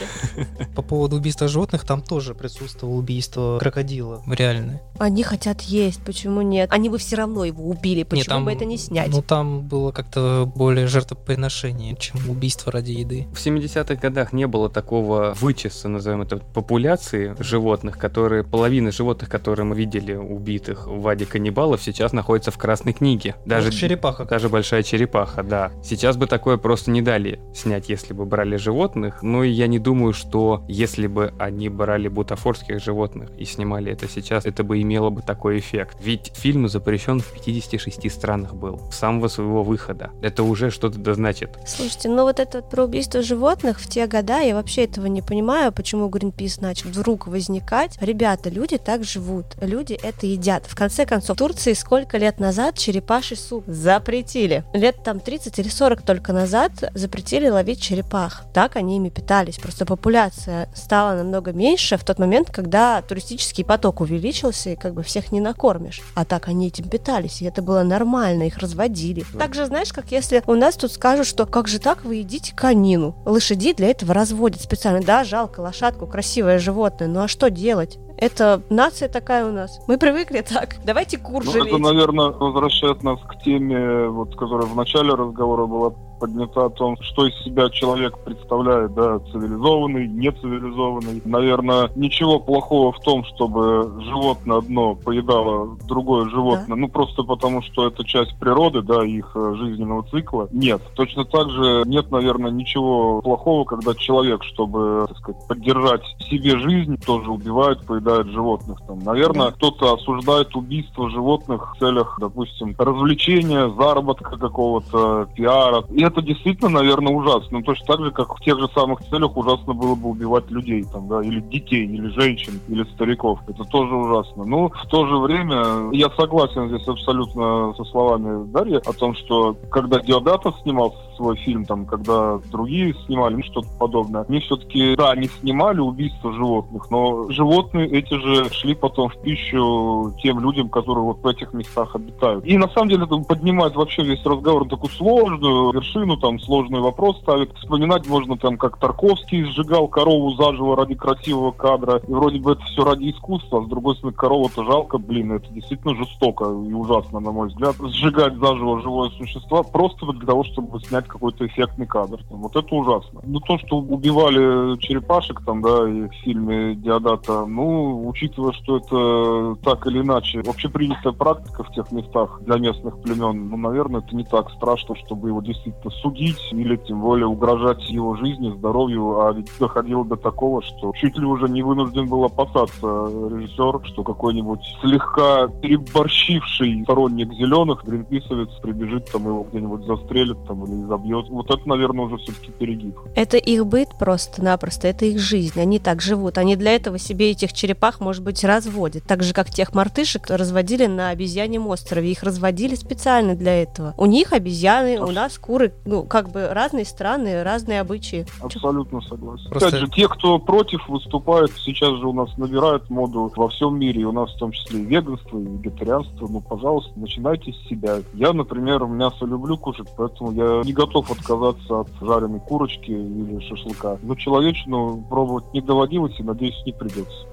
[0.77, 4.23] по поводу убийства животных, там тоже присутствовало убийство крокодила.
[4.27, 4.83] Реальное.
[4.99, 6.71] Они хотят есть, почему нет?
[6.71, 9.09] Они бы все равно его убили, почему там- бы это не снять?
[9.09, 13.27] Ну, там было как-то более жертвоприношение, чем убийство ради еды.
[13.35, 19.65] В 70-х годах не было такого вычеса, назовем это, популяции животных, которые, половина животных, которые
[19.65, 23.35] мы видели убитых в Аде каннибалов, сейчас находится в Красной книге.
[23.47, 24.25] Даже, Даже черепаха.
[24.27, 25.73] даже большая черепаха, да.
[25.83, 29.23] Сейчас бы такое просто не дали снять, если бы брали животных.
[29.23, 34.09] Ну и я не думаю, что если бы они брали бутафорских животных и снимали это
[34.09, 35.99] сейчас, это бы имело бы такой эффект.
[36.01, 40.11] Ведь фильм запрещен в 56 странах был с самого своего выхода.
[40.23, 41.57] Это уже что-то да значит.
[41.65, 45.23] Слушайте, ну вот это вот про убийство животных в те года, я вообще этого не
[45.23, 47.97] понимаю, почему Greenpeace начал вдруг возникать.
[48.01, 50.67] Ребята, люди так живут, люди это едят.
[50.67, 54.65] В конце концов, в Турции сколько лет назад черепаший суп запретили?
[54.73, 58.43] Лет там 30 или 40 только назад запретили ловить черепах.
[58.53, 59.59] Так они ими питались.
[59.59, 65.03] Просто популяция стала намного меньше в тот момент, когда туристический поток увеличился, и как бы
[65.03, 66.01] всех не накормишь.
[66.15, 69.25] А так они этим питались, и это было нормально, их разводили.
[69.39, 72.55] Так же, знаешь, как если у нас тут скажут, что как же так вы едите
[72.55, 73.15] конину?
[73.27, 75.01] Лошади для этого разводят специально.
[75.03, 77.99] Да, жалко лошадку, красивое животное, ну а что делать?
[78.17, 79.81] Это нация такая у нас.
[79.89, 80.77] Мы привыкли так.
[80.85, 81.67] Давайте кур Ну, жалеть.
[81.69, 85.93] это, наверное, возвращает нас к теме, вот, которая в начале разговора была
[86.25, 91.21] поднята о том, что из себя человек представляет, да, цивилизованный, нецивилизованный.
[91.27, 97.87] Наверное, ничего плохого в том, чтобы животное одно поедало другое животное, ну просто потому, что
[97.87, 100.49] это часть природы, да, их э, жизненного цикла.
[100.51, 100.81] Нет.
[100.95, 106.97] Точно так же нет, наверное, ничего плохого, когда человек, чтобы, так сказать, поддержать себе жизнь,
[107.05, 108.79] тоже убивает, поедает животных.
[108.87, 115.85] Там, наверное, кто-то осуждает убийство животных в целях, допустим, развлечения, заработка какого-то, пиара.
[115.91, 117.59] И это действительно, наверное, ужасно.
[117.59, 120.85] Ну, точно так же, как в тех же самых целях ужасно было бы убивать людей,
[120.85, 123.41] там, да, или детей, или женщин, или стариков.
[123.47, 124.45] Это тоже ужасно.
[124.45, 129.57] Но в то же время я согласен здесь абсолютно со словами Дарьи о том, что
[129.71, 135.15] когда Диодатов снимал свой фильм, там, когда другие снимали, ну, что-то подобное, они все-таки, да,
[135.15, 141.05] не снимали убийство животных, но животные эти же шли потом в пищу тем людям, которые
[141.05, 142.45] вот в этих местах обитают.
[142.45, 146.81] И на самом деле это поднимает вообще весь разговор на такую сложную вершину, там сложный
[146.81, 147.57] вопрос ставит.
[147.57, 152.63] Вспоминать можно там, как Тарковский сжигал корову заживо ради красивого кадра, и вроде бы это
[152.63, 157.21] все ради искусства, а с другой стороны корову-то жалко, блин, это действительно жестоко и ужасно,
[157.21, 162.21] на мой взгляд, сжигать заживо живое существо просто для того, чтобы снять какой-то эффектный кадр.
[162.29, 163.21] Там, Вот это ужасно.
[163.25, 169.57] Ну, то, что убивали черепашек там, да, и в фильме Диодата, ну, учитывая, что это
[169.63, 174.25] так или иначе общепринятая практика в тех местах для местных племен, ну, наверное, это не
[174.25, 179.51] так страшно, чтобы его действительно судить или тем более угрожать его жизни, здоровью, а ведь
[179.59, 185.49] доходило до такого, что чуть ли уже не вынужден был опасаться режиссер, что какой-нибудь слегка
[185.63, 191.29] переборщивший сторонник зеленых, гринписовец прибежит там его где-нибудь застрелит там или забьет.
[191.29, 192.99] Вот это, наверное, уже все-таки перегиб.
[193.15, 195.61] Это их быт просто-напросто, это их жизнь.
[195.61, 196.39] Они так живут.
[196.39, 199.05] Они для этого себе этих черепах, может быть, разводят.
[199.05, 202.11] Так же, как тех мартышек разводили на обезьяньем острове.
[202.11, 203.95] Их разводили специально для этого.
[203.97, 205.74] У них обезьяны, у нас куры.
[205.87, 208.27] Ну, как бы разные страны, разные обычаи.
[208.41, 209.51] Абсолютно согласен.
[209.51, 213.79] Просто- Опять же, те, кто против выступает, сейчас же у нас набирают моду во всем
[213.79, 216.27] мире, и у нас в том числе и веганство, и вегетарианство.
[216.27, 217.99] Ну, пожалуйста, начинайте с себя.
[218.15, 223.99] Я, например, мясо люблю кушать, поэтому я не готов отказаться от жареной курочки или шашлыка.
[224.03, 227.27] Но человечину пробовать не доводилось, и, надеюсь, не придется.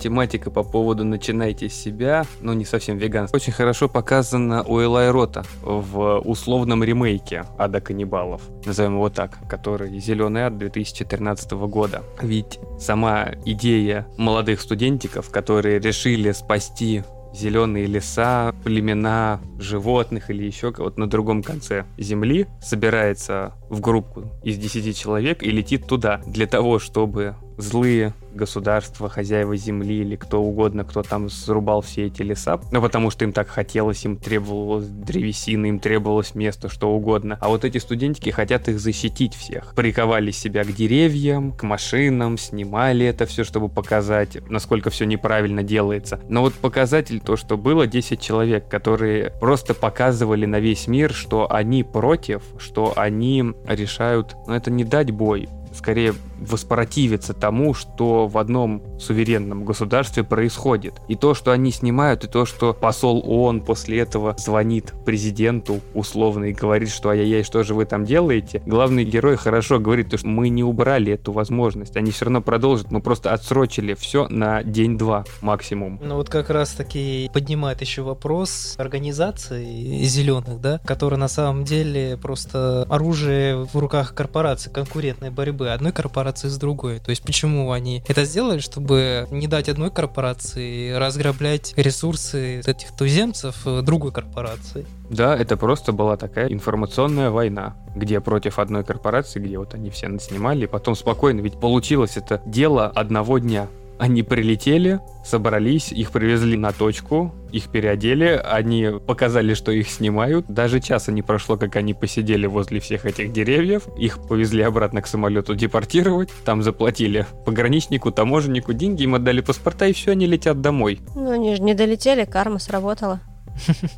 [0.00, 5.10] Тематика по поводу «начинайте с себя», ну не совсем веганство, очень хорошо показана у Элай
[5.10, 12.02] Рота в условном ремейке «Ада каннибалов», назовем его так, который «Зеленый ад» 2013 года.
[12.20, 17.02] Ведь сама идея молодых студентиков, которые решили спасти
[17.34, 24.56] зеленые леса, племена животных или еще кого-то на другом конце земли, собирается в группу из
[24.56, 30.84] 10 человек и летит туда для того, чтобы злые государства, хозяева земли или кто угодно,
[30.84, 35.66] кто там срубал все эти леса, ну потому что им так хотелось, им требовалось древесины,
[35.66, 37.36] им требовалось место, что угодно.
[37.40, 39.74] А вот эти студентики хотят их защитить всех.
[39.74, 46.20] Приковали себя к деревьям, к машинам, снимали это все, чтобы показать, насколько все неправильно делается.
[46.28, 51.52] Но вот показатель то, что было 10 человек, которые просто показывали на весь мир, что
[51.52, 58.38] они против, что они решают, ну это не дать бой, скорее воспротивиться тому, что в
[58.38, 60.94] одном суверенном государстве происходит.
[61.08, 66.46] И то, что они снимают, и то, что посол ООН после этого звонит президенту условно
[66.46, 70.48] и говорит, что ай-яй-яй, что же вы там делаете, главный герой хорошо говорит, что мы
[70.48, 76.00] не убрали эту возможность, они все равно продолжат, мы просто отсрочили все на день-два максимум.
[76.02, 82.16] Ну вот как раз таки поднимает еще вопрос организации зеленых, да, которые на самом деле
[82.16, 86.98] просто оружие в руках корпорации конкурентной борьбы одной корпорации с другой.
[86.98, 93.56] То есть почему они это сделали, чтобы не дать одной корпорации разграблять ресурсы этих туземцев
[93.82, 94.86] другой корпорации?
[95.08, 100.08] Да, это просто была такая информационная война, где против одной корпорации, где вот они все
[100.18, 103.68] снимали, потом спокойно, ведь получилось это дело одного дня.
[103.98, 110.46] Они прилетели, собрались, их привезли на точку, их переодели, они показали, что их снимают.
[110.48, 113.88] Даже часа не прошло, как они посидели возле всех этих деревьев.
[113.98, 116.30] Их повезли обратно к самолету депортировать.
[116.44, 121.00] Там заплатили пограничнику, таможеннику деньги, им отдали паспорта, и все, они летят домой.
[121.14, 123.20] Ну, они же не долетели, карма сработала.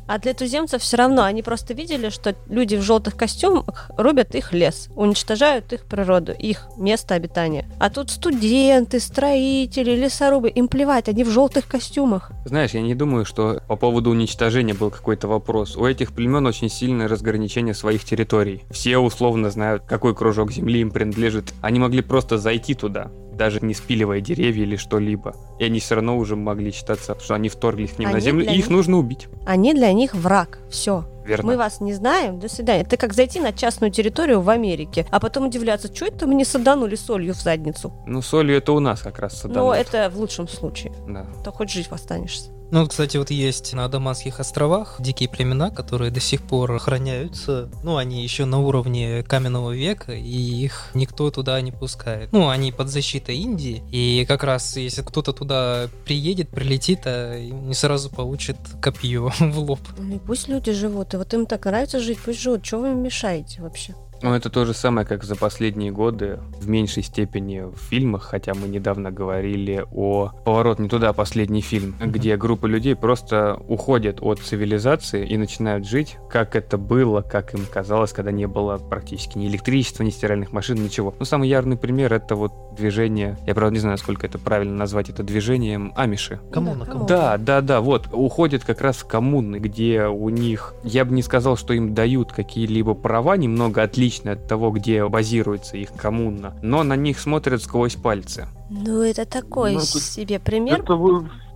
[0.07, 4.53] А для туземцев все равно, они просто видели, что люди в желтых костюмах рубят их
[4.53, 7.65] лес, уничтожают их природу, их место обитания.
[7.79, 12.31] А тут студенты, строители, лесорубы, им плевать, они в желтых костюмах.
[12.45, 15.75] Знаешь, я не думаю, что по поводу уничтожения был какой-то вопрос.
[15.75, 18.63] У этих племен очень сильное разграничение своих территорий.
[18.71, 21.53] Все условно знают, какой кружок земли им принадлежит.
[21.61, 25.35] Они могли просто зайти туда, даже не спиливая деревья или что-либо.
[25.59, 28.43] И они все равно уже могли считаться, что они вторглись к ним Они на землю,
[28.45, 29.27] и их них- нужно убить.
[29.45, 30.59] Они для них враг.
[30.69, 31.05] Все.
[31.25, 31.45] Верно.
[31.51, 32.81] Мы вас не знаем, до свидания.
[32.81, 36.95] Это как зайти на частную территорию в Америке, а потом удивляться, что это мне саданули
[36.95, 37.93] солью в задницу.
[38.07, 39.75] Ну, солью это у нас как раз Но саданут.
[39.77, 40.91] это в лучшем случае.
[41.07, 41.27] Да.
[41.45, 42.49] То хоть жить останешься.
[42.71, 47.69] Ну, кстати, вот есть на Адаманских островах дикие племена, которые до сих пор охраняются.
[47.83, 52.31] Ну, они еще на уровне каменного века, и их никто туда не пускает.
[52.31, 57.73] Ну, они под защитой Индии, и как раз если кто-то туда приедет, прилетит, а не
[57.73, 59.79] сразу получит копье в лоб.
[59.97, 61.13] Ну пусть люди живут.
[61.13, 62.63] И вот им так нравится жить, пусть живут.
[62.63, 63.93] Чего вы им мешаете вообще?
[64.23, 68.53] Ну, это то же самое, как за последние годы, в меньшей степени в фильмах, хотя
[68.53, 72.11] мы недавно говорили о «Поворот не туда», последний фильм, Мгм.
[72.11, 77.65] где группа людей просто уходят от цивилизации и начинают жить, как это было, как им
[77.71, 81.15] казалось, когда не было практически ни электричества, ни стиральных машин, ничего.
[81.17, 85.09] Ну, самый явный пример— это вот движение, я, правда, не знаю, сколько это правильно назвать
[85.09, 86.39] это движением, амиши.
[86.51, 87.07] Коммуна, коммуна.
[87.07, 91.23] Да, да, да, вот, уходят как раз в коммуны, где у них, я бы не
[91.23, 96.83] сказал, что им дают какие-либо права, немного отличные от того, где базируется их коммуна, но
[96.83, 98.47] на них смотрят сквозь пальцы.
[98.69, 100.79] Ну это такой Ну, это- себе пример.
[100.81, 100.95] Это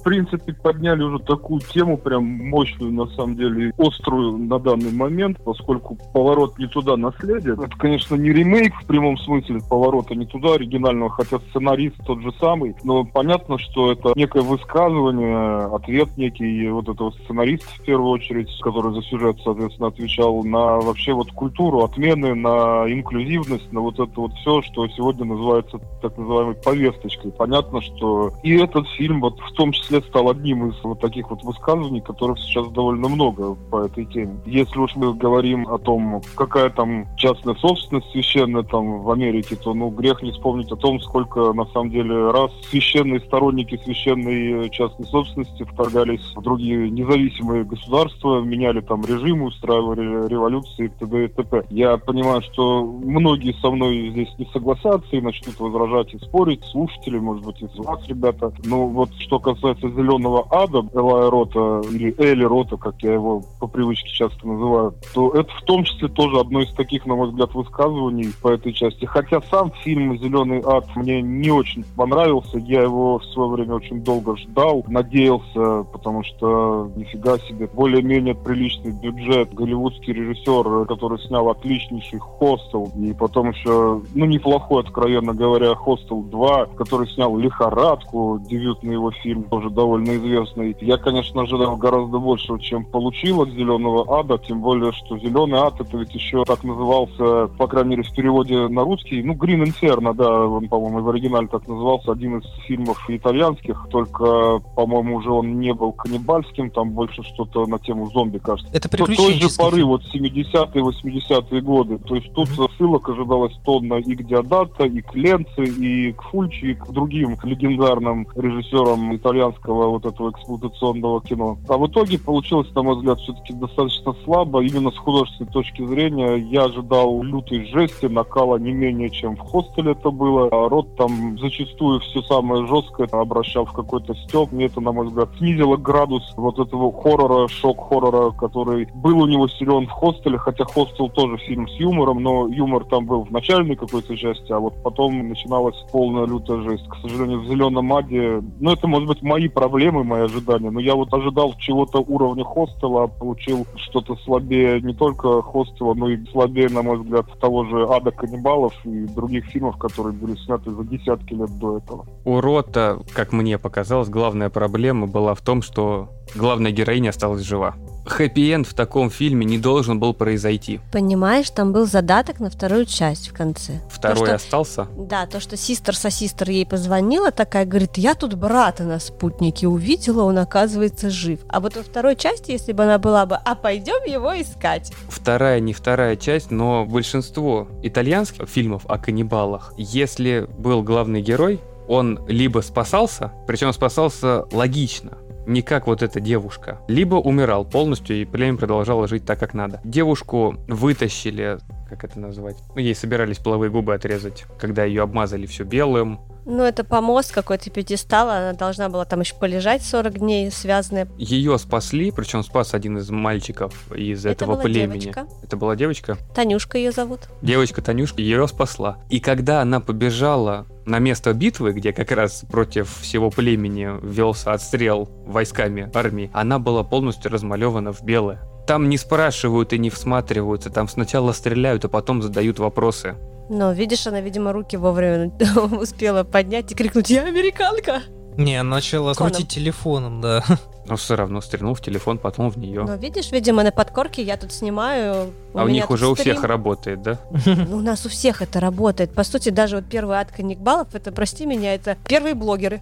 [0.05, 5.97] принципе, подняли уже такую тему, прям мощную, на самом деле, острую на данный момент, поскольку
[6.13, 6.95] «Поворот не туда.
[6.95, 12.21] Наследие»— это, конечно, не ремейк в прямом смысле «Поворота не туда» оригинального, хотя сценарист тот
[12.21, 18.11] же самый, но понятно, что это некое высказывание, ответ некий вот этого сценариста, в первую
[18.11, 23.99] очередь, который за сюжет, соответственно, отвечал на вообще вот культуру отмены, на инклюзивность, на вот
[23.99, 27.31] это вот все, что сегодня называется так называемой повесточкой.
[27.31, 31.43] Понятно, что и этот фильм вот в том числе стал одним из вот таких вот
[31.43, 34.39] высказываний, которых сейчас довольно много по этой теме.
[34.45, 39.73] Если уж мы говорим о том, какая там частная собственность священная там в Америке, то
[39.73, 45.05] ну грех не вспомнить о том, сколько на самом деле раз священные сторонники священной частной
[45.07, 51.25] собственности вторгались в другие независимые государства, меняли там режимы, устраивали революции и т.д.
[51.25, 51.63] и т.п.
[51.69, 57.17] Я понимаю, что многие со мной здесь не согласятся и начнут возражать и спорить, слушатели,
[57.17, 58.51] может быть, из вас, ребята.
[58.63, 63.67] Но вот что касается «Зеленого ада», Элая Рота, или Эли Рота, как я его по
[63.67, 67.53] привычке часто называю, то это в том числе тоже одно из таких, на мой взгляд,
[67.53, 69.05] высказываний по этой части.
[69.05, 74.03] Хотя сам фильм «Зеленый ад» мне не очень понравился, я его в свое время очень
[74.03, 82.19] долго ждал, надеялся, потому что нифига себе, более-менее приличный бюджет, голливудский режиссер, который снял отличнейший
[82.19, 89.11] «Хостел», и потом еще, ну, неплохой, откровенно говоря, «Хостел 2», который снял «Лихорадку», дебютный его
[89.11, 90.75] фильм, тоже довольно известный.
[90.81, 95.79] Я, конечно, ожидал гораздо большего, чем получил от «Зеленого ада», тем более, что «Зеленый ад»
[95.79, 100.13] это ведь еще так назывался, по крайней мере, в переводе на русский, ну, «Грин Инферно»,
[100.13, 105.59] да, он, по-моему, в оригинале так назывался, один из фильмов итальянских, только, по-моему, уже он
[105.59, 108.71] не был каннибальским, там больше что-то на тему зомби, кажется.
[108.73, 111.97] Это То- той же приключенческий поры, вот 70-е, 80-е годы.
[111.99, 112.55] То есть тут Мгм.
[112.75, 117.37] Отсылок ожидалось тонна и к Диодатто, и к Ленце, и к Фульчи, и к другим
[117.43, 121.57] легендарным режиссерам итальянского вот этого эксплуатационного кино.
[121.67, 124.61] А в итоге получилось, на мой взгляд, все-таки достаточно слабо.
[124.61, 129.91] Именно с художественной точки зрения я ожидал лютой жести, накала не менее, чем в «Хостеле»
[129.91, 130.49] это было.
[130.51, 134.51] А Рот там зачастую все самое жесткое обращал в какой-то степ.
[134.51, 139.47] Мне это, на мой взгляд, снизило градус вот этого хоррора, шок-хоррора, который был у него
[139.47, 143.75] силен в «Хостеле», хотя «Хостел» тоже фильм с юмором, но юмор там был в начальной
[143.75, 146.87] какой-то части, а вот потом начиналась полная лютая жесть.
[146.87, 150.95] К сожалению, в «Зеленом аде», ну это, может быть, мои проблемы, мои ожидания, но я
[150.95, 156.69] вот ожидал чего-то уровня «Хостела», а получил что-то слабее не только «Хостела», но и слабее,
[156.69, 161.33] на мой взгляд, того же «Ада каннибалов» и других фильмов, которые были сняты за десятки
[161.33, 162.05] лет до этого.
[162.25, 167.75] У Рота, как мне показалось, главная проблема была в том, что главная героиня осталась жива.
[168.05, 170.79] Хэппи-энд в таком фильме не должен был произойти.
[170.91, 173.81] Понимаешь, там был задаток на вторую часть в конце.
[173.89, 174.87] Второй То, что- остался.
[174.97, 179.67] Да, то, что систер со систер ей позвонила, такая говорит, я тут брата на спутнике
[179.67, 181.39] увидела, он оказывается жив.
[181.49, 184.91] А вот во второй части, если бы она была бы, а пойдем его искать.
[185.09, 192.19] Вторая, не вторая часть, но большинство итальянских фильмов о каннибалах, если был главный герой, он
[192.27, 198.57] либо спасался, причем спасался логично, не как вот эта девушка, либо умирал полностью и племя
[198.57, 199.81] продолжало жить так, как надо.
[199.83, 202.57] Девушку вытащили, как это назвать?
[202.75, 206.19] Ну, ей собирались половые губы отрезать, когда ее обмазали все белым.
[206.45, 211.07] Ну, это помост какой-то пьедестал, она должна была там еще полежать 40 дней, связанная.
[211.17, 214.99] Ее спасли, причем спас один из мальчиков из Это этого была племени.
[214.99, 215.27] девочка.
[215.43, 216.17] Это была девочка?
[216.35, 217.21] Танюшка ее зовут.
[217.41, 218.97] Девочка Танюшка ее спасла.
[219.09, 225.09] И когда она побежала на место битвы, где как раз против всего племени велся отстрел
[225.25, 228.39] войсками армии, она была полностью размалевана в белое.
[228.67, 233.15] Там не спрашивают и не всматриваются, там сначала стреляют, а потом задают вопросы.
[233.49, 235.31] Но, видишь, она, видимо, руки вовремя
[235.79, 238.01] успела поднять и крикнуть «Я американка!»
[238.37, 239.31] Не, она начала Коном.
[239.31, 240.43] крутить телефоном, да.
[240.87, 242.83] Но все равно стрельнул в телефон, потом в нее.
[242.83, 245.31] Но, видишь, видимо, на подкорке я тут снимаю.
[245.53, 246.35] а у них уже у стрим.
[246.35, 247.19] всех работает, да?
[247.45, 249.13] Ну, у нас у всех это работает.
[249.13, 252.81] По сути, даже вот первый ад каннибалов, это, прости меня, это первые блогеры.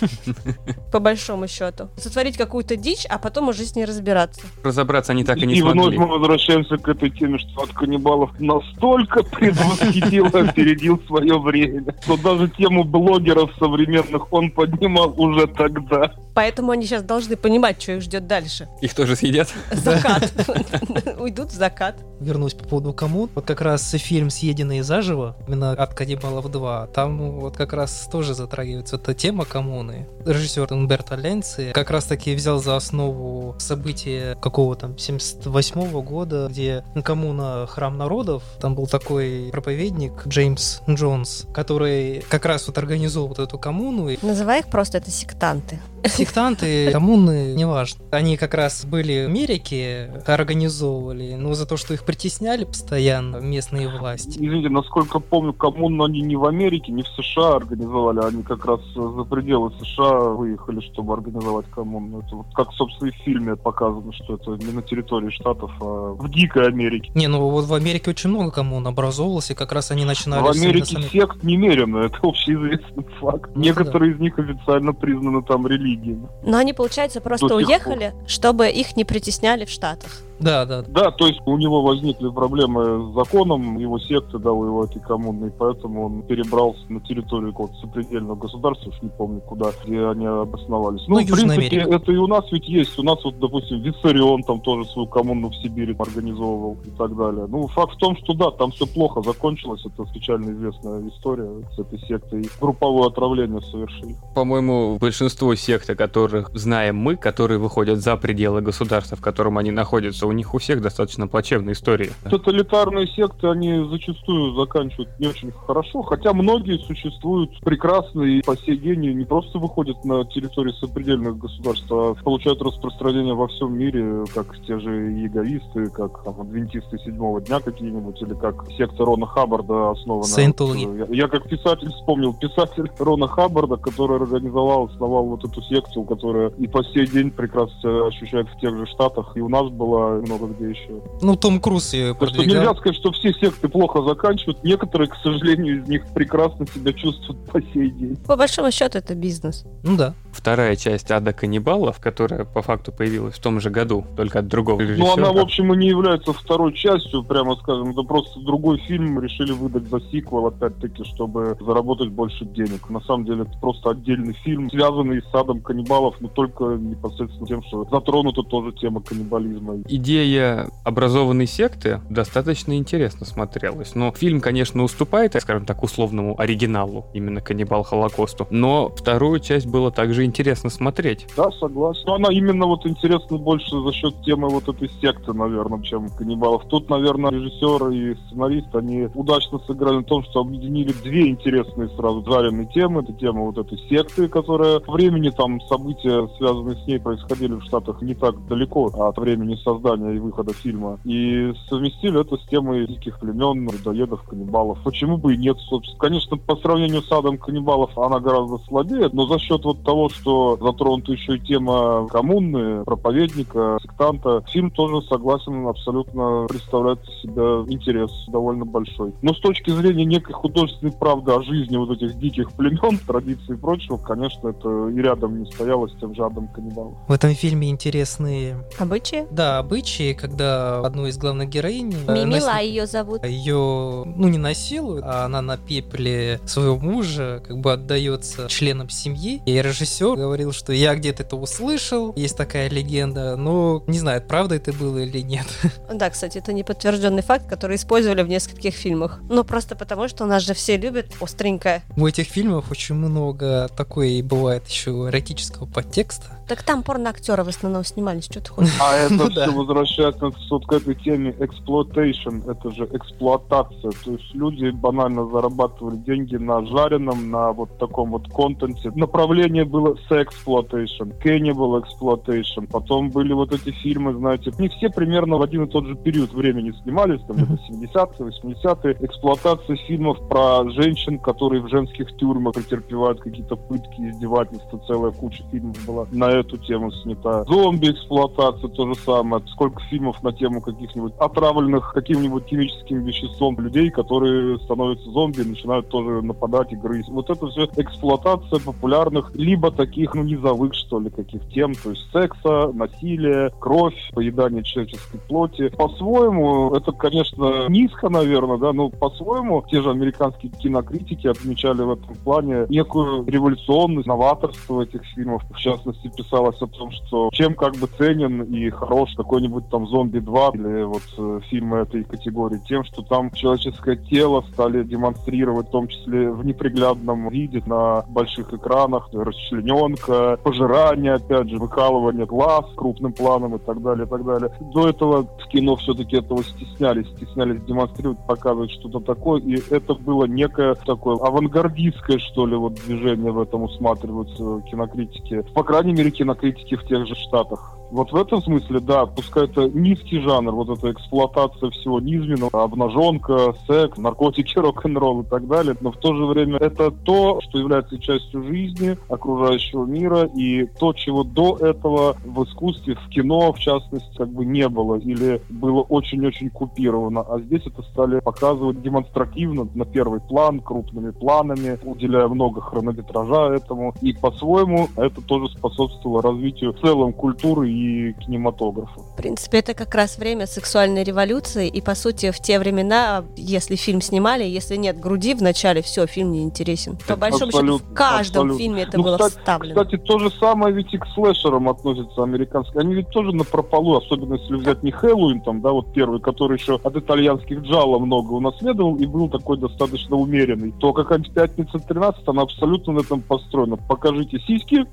[0.92, 1.88] По большому счету.
[1.96, 4.42] Сотворить какую-то дичь, а потом уже с ней разбираться.
[4.62, 5.98] Разобраться они так и не и вновь смогли.
[5.98, 12.16] мы возвращаемся к этой теме, что от каннибалов настолько предвосхитил и опередил свое время, что
[12.16, 16.12] даже тему блогеров современных он поднимал уже тогда.
[16.34, 18.68] Поэтому они сейчас должны понимать, что их ждет дальше.
[18.80, 19.48] Их тоже съедят?
[19.72, 20.32] Закат.
[21.18, 21.96] Уйдут в закат.
[22.20, 23.30] Вернусь по поводу коммун.
[23.34, 28.34] Вот как раз фильм «Съеденные заживо», именно от каннибалов 2, там вот как раз тоже
[28.34, 30.06] затрагивается эта тема коммуны.
[30.26, 36.84] Режиссер Умберто Ленци как раз таки взял за основу события какого там 78 года, где
[37.04, 43.38] коммуна Храм народов, там был такой проповедник Джеймс Джонс, который как раз вот организовал вот
[43.38, 45.78] эту коммуну, и Называй их просто это сектанты.
[46.04, 48.04] Сектанты, коммуны, неважно.
[48.10, 53.88] Они как раз были в Америке, организовывали, но за то, что их притесняли постоянно местные
[53.88, 54.38] власти.
[54.38, 58.80] Извините, насколько помню, коммуну они не в Америке, не в США организовали, они как раз
[58.94, 62.20] за пределы США выехали, чтобы организовать коммуну.
[62.20, 66.12] Это вот как, собственно, и в фильме показано, что это не на территории Штатов, а
[66.12, 67.10] в дикой Америке.
[67.14, 70.42] Не, ну вот в Америке очень много коммун образовалось, и как раз они начинали...
[70.42, 73.50] В Америке с Амер- сект немерено, это общеизвестный факт.
[73.54, 76.28] Ну Некоторые из них официально признаны там религиями.
[76.42, 80.22] Но они, получается, просто уехали, чтобы их не притесняли в Штатах.
[80.40, 80.82] Да, да.
[80.88, 85.00] Да, то есть у него возникли проблемы с законом, его секты, да, у его этой
[85.00, 90.04] коммуны, и поэтому он перебрался на территорию какого-то сопредельного государства, уж не помню куда, где
[90.06, 91.02] они обосновались.
[91.06, 91.96] Ну, Ну, в Южная принципе, Америка.
[92.02, 92.98] это и у нас ведь есть.
[92.98, 97.46] У нас вот, допустим, Виссарион там тоже свою коммуну в Сибири организовывал и так далее.
[97.48, 99.82] Ну, факт в том, что да, там все плохо закончилось.
[99.84, 102.48] Это печально известная история с этой сектой.
[102.60, 104.16] Групповое отравление совершили.
[104.34, 109.70] По-моему, большинство сект, о которых знаем мы, которые выходят за пределы государства, в котором они
[109.70, 112.10] находятся, у них у всех достаточно плачевная история.
[112.28, 118.76] Тоталитарные секты, они зачастую заканчивают не очень хорошо, хотя многие существуют прекрасно и по сей
[118.76, 124.56] день не просто выходят на территории сопредельных государств, а получают распространение во всем мире, как
[124.66, 130.24] те же иеговисты, как там, адвентисты седьмого дня какие-нибудь, или как секта Рона Хаббарда основана.
[130.24, 130.86] Саентологи.
[130.86, 136.04] Э, я, я как писатель вспомнил писатель Рона Хаббарда, который организовал, основал вот эту секту,
[136.04, 139.68] которая и по сей день прекрасно себя ощущает в тех же Штатах, и у нас
[139.68, 141.02] была много где еще.
[141.22, 142.76] Ну, Том Круз ее Так что нельзя продвигал.
[142.76, 144.62] сказать, что все секты плохо заканчивают.
[144.64, 148.16] Некоторые, к сожалению, из них прекрасно себя чувствуют по сей день.
[148.26, 149.64] По большому счету это бизнес.
[149.82, 150.14] Ну да.
[150.32, 154.80] вторая часть «Ада каннибалов», которая по факту появилась в том же году, только от другого
[154.80, 155.06] режиссера.
[155.06, 157.90] Ну, она, в общем, и не является второй частью, прямо скажем.
[157.90, 162.88] Это просто другой фильм решили выдать за сиквел, опять-таки, чтобы заработать больше денег.
[162.90, 167.62] На самом деле, это просто отдельный фильм, связанный с «Адом каннибалов», но только непосредственно тем,
[167.64, 169.76] что затронута тоже тема каннибализма.
[170.10, 173.94] Идея образованной секты достаточно интересно смотрелась.
[173.94, 178.48] Но фильм, конечно, уступает, скажем так, условному оригиналу, именно «Каннибал Холокосту».
[178.50, 181.28] Но вторую часть было также интересно смотреть.
[181.36, 182.02] Да, согласен.
[182.06, 186.64] Но она именно вот интересна больше за счет темы вот этой секты, наверное, чем каннибалов.
[186.68, 192.24] Тут, наверное, режиссер и сценарист, они удачно сыграли на том, что объединили две интересные сразу
[192.24, 193.02] жареные темы.
[193.02, 198.02] Это тема вот этой секты, которая времени там события, связанные с ней, происходили в Штатах
[198.02, 200.98] не так далеко от времени создания и выхода фильма.
[201.04, 204.78] И совместили это с темой диких племен, людоедов, каннибалов.
[204.84, 205.98] Почему бы и нет, собственно.
[205.98, 210.58] Конечно, по сравнению с Адом каннибалов она гораздо слабее, но за счет вот того, что
[210.60, 218.10] затронута еще и тема коммуны, проповедника, сектанта, фильм тоже согласен, абсолютно представляет из себя интерес
[218.28, 219.12] довольно большой.
[219.22, 223.58] Но с точки зрения некой художественной правды о жизни вот этих диких племен, традиций и
[223.58, 226.96] прочего, конечно, это и рядом не стояло с тем же Адом каннибалом.
[227.08, 228.64] В этом фильме интересные...
[228.78, 229.26] Обычаи?
[229.30, 229.79] Да, обычаи,
[230.14, 231.94] когда одну из главных героинь...
[232.08, 232.62] Мимила нас...
[232.62, 233.24] ее зовут.
[233.24, 239.42] Ее, ну, не насилуют, а она на пепле своего мужа как бы отдается членам семьи.
[239.46, 244.56] И режиссер говорил, что я где-то это услышал, есть такая легенда, но не знаю, правда
[244.56, 245.46] это было или нет.
[245.92, 249.20] Да, кстати, это не подтвержденный факт, который использовали в нескольких фильмах.
[249.28, 251.82] Ну, просто потому, что у нас же все любят остренькое.
[251.96, 256.39] У этих фильмов очень много такой бывает еще эротического подтекста.
[256.50, 258.76] Так там порно-актеры в основном снимались, что ты хочешь?
[258.80, 263.92] А это ну все возвращается вот к этой теме exploitation, это же эксплуатация.
[264.04, 268.90] То есть люди банально зарабатывали деньги на жареном, на вот таком вот контенте.
[268.96, 272.66] Направление было sexploitation, cannibal exploitation.
[272.66, 276.32] Потом были вот эти фильмы, знаете, не все примерно в один и тот же период
[276.32, 278.96] времени снимались, там это 70-е, 80-е.
[279.06, 285.76] Эксплуатация фильмов про женщин, которые в женских тюрьмах претерпевают какие-то пытки, издевательства, целая куча фильмов
[285.86, 287.44] была на эту тему снята.
[287.44, 289.42] Зомби-эксплуатация то же самое.
[289.48, 295.88] Сколько фильмов на тему каких-нибудь отравленных каким-нибудь химическим веществом людей, которые становятся зомби и начинают
[295.88, 297.08] тоже нападать и грызть.
[297.08, 302.10] Вот это все эксплуатация популярных, либо таких, ну, низовых, что ли, каких тем, то есть
[302.12, 305.68] секса, насилия, кровь, поедание человеческой плоти.
[305.68, 312.14] По-своему, это, конечно, низко, наверное, да, но по-своему те же американские кинокритики отмечали в этом
[312.24, 315.42] плане некую революционность, новаторство этих фильмов.
[315.50, 320.18] В частности, писалось о том, что чем как бы ценен и хорош какой-нибудь там «Зомби
[320.18, 325.70] 2» или вот э, фильмы этой категории, тем, что там человеческое тело стали демонстрировать, в
[325.70, 333.12] том числе в неприглядном виде на больших экранах, расчлененка, пожирание, опять же, выкалывание глаз крупным
[333.12, 334.52] планом и так далее, и так далее.
[334.72, 340.26] До этого в кино все-таки этого стеснялись, стеснялись демонстрировать, показывать что-то такое, и это было
[340.26, 345.44] некое такое авангардистское, что ли, вот движение в этом усматриваются кинокритики.
[345.54, 347.79] По крайней мере, кинокритики в тех же Штатах.
[347.90, 353.54] Вот в этом смысле, да, пускай это низкий жанр, вот эта эксплуатация всего низменного, обнаженка,
[353.66, 357.98] секс, наркотики, рок-н-ролл и так далее, но в то же время это то, что является
[357.98, 364.16] частью жизни, окружающего мира, и то, чего до этого в искусстве, в кино, в частности,
[364.16, 369.84] как бы не было, или было очень-очень купировано, а здесь это стали показывать демонстративно, на
[369.84, 376.80] первый план, крупными планами, уделяя много хронометража этому, и по-своему это тоже способствовало развитию в
[376.80, 379.00] целом культуры и и кинематографа.
[379.00, 383.76] В принципе, это как раз время сексуальной революции, и, по сути, в те времена, если
[383.76, 386.98] фильм снимали, если нет груди в начале, все, фильм не интересен.
[387.08, 388.58] По большому счету, в каждом абсолютно.
[388.58, 389.80] фильме это ну, было кстати, вставлено.
[389.80, 392.80] Кстати, то же самое ведь и к слэшерам относится американские.
[392.80, 396.58] Они ведь тоже на прополу, особенно если взять не Хэллоуин, там, да, вот первый, который
[396.58, 402.14] еще от итальянских джала много унаследовал и был такой достаточно умеренный, то какая-нибудь «Пятница 13»
[402.26, 403.76] она абсолютно на этом построена.
[403.76, 404.86] Покажите сиськи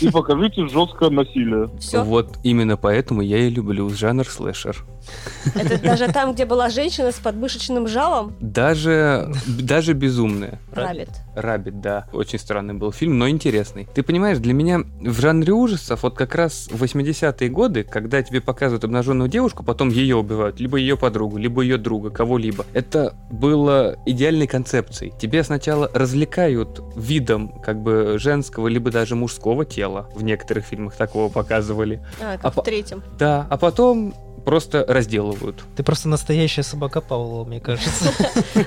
[0.00, 1.70] и покажите жесткое насилие.
[1.78, 2.04] Все.
[2.04, 4.84] Вот именно поэтому я и люблю жанр слэшер.
[5.54, 8.36] Это даже там, где была женщина с подмышечным жалом?
[8.40, 10.60] Даже, даже безумная.
[10.72, 11.10] Рабит.
[11.34, 12.06] Рабит, да.
[12.12, 13.88] Очень странный был фильм, но интересный.
[13.94, 18.84] Ты понимаешь, для меня в жанре ужасов вот как раз 80-е годы, когда тебе показывают
[18.84, 22.66] обнаженную девушку, потом ее убивают, либо ее подругу, либо ее друга, кого-либо.
[22.72, 25.12] Это было идеальной концепцией.
[25.18, 30.08] Тебе сначала развлекают видом как бы женского, либо даже мужского тела.
[30.14, 32.02] В некоторых фильмах такого показывали.
[32.20, 33.02] А, как а в третьем.
[33.18, 34.14] Да, а потом
[34.50, 35.64] просто разделывают.
[35.76, 38.12] Ты просто настоящая собака Павлова, мне кажется.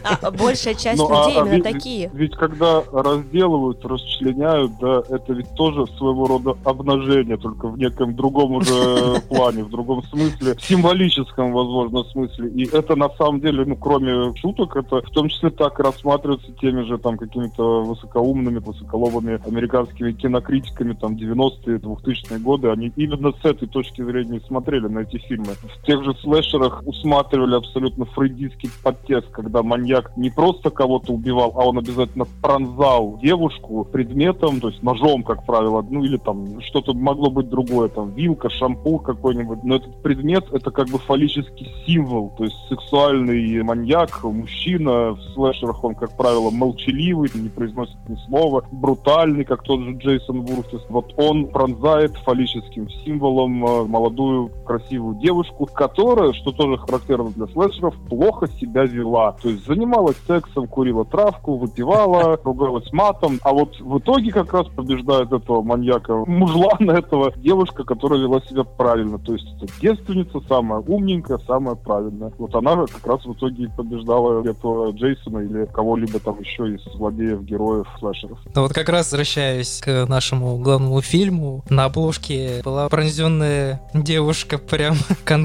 [0.21, 2.09] А большая часть Ну, а- людей именно такие.
[2.13, 8.53] Ведь когда разделывают, расчленяют, да, это ведь тоже своего рода обнажение, только в неком другом
[8.53, 12.49] уже плане, в другом смысле, символическом, возможно, смысле.
[12.49, 16.51] И это на самом деле, ну, кроме шуток, это в том числе так и рассматривается
[16.61, 22.69] теми же там какими-то высокоумными, высоколобыми американскими кинокритиками там 90-е, 2000-е годы.
[22.69, 25.47] Они именно с этой точки зрения смотрели на эти фильмы.
[25.79, 31.65] В тех же слэшерах усматривали абсолютно фрейдистский подтекст, когда маньяк не просто кого-то убивал, а
[31.65, 37.29] он обязательно пронзал девушку предметом, то есть ножом, как правило, ну или там что-то могло
[37.29, 39.63] быть другое, там вилка, шампур какой-нибудь.
[39.63, 45.83] Но этот предмет это как бы фаллический символ, то есть сексуальный маньяк, мужчина в слэшерах
[45.83, 50.81] он, как правило, молчаливый, не произносит ни слова, брутальный, как тот же Джейсон Вурфис.
[50.89, 57.95] Вот он пронзает фаллическим символом э, молодую красивую девушку, которая, что тоже характерно для слэшеров,
[58.09, 59.35] плохо себя вела.
[59.41, 63.39] То есть занималась сексом, курила травку, выпивала, ругалась матом.
[63.43, 68.63] А вот в итоге как раз побеждает этого маньяка, мужлана этого, девушка, которая вела себя
[68.63, 69.17] правильно.
[69.19, 72.31] То есть это девственница, самая умненькая, самая правильная.
[72.37, 77.41] Вот она как раз в итоге побеждала этого Джейсона или кого-либо там еще из злодеев,
[77.43, 78.39] героев, слэшеров.
[78.55, 84.95] Но вот как раз возвращаясь к нашему главному фильму, на обложке была пронзенная девушка прям
[85.23, 85.42] конкретно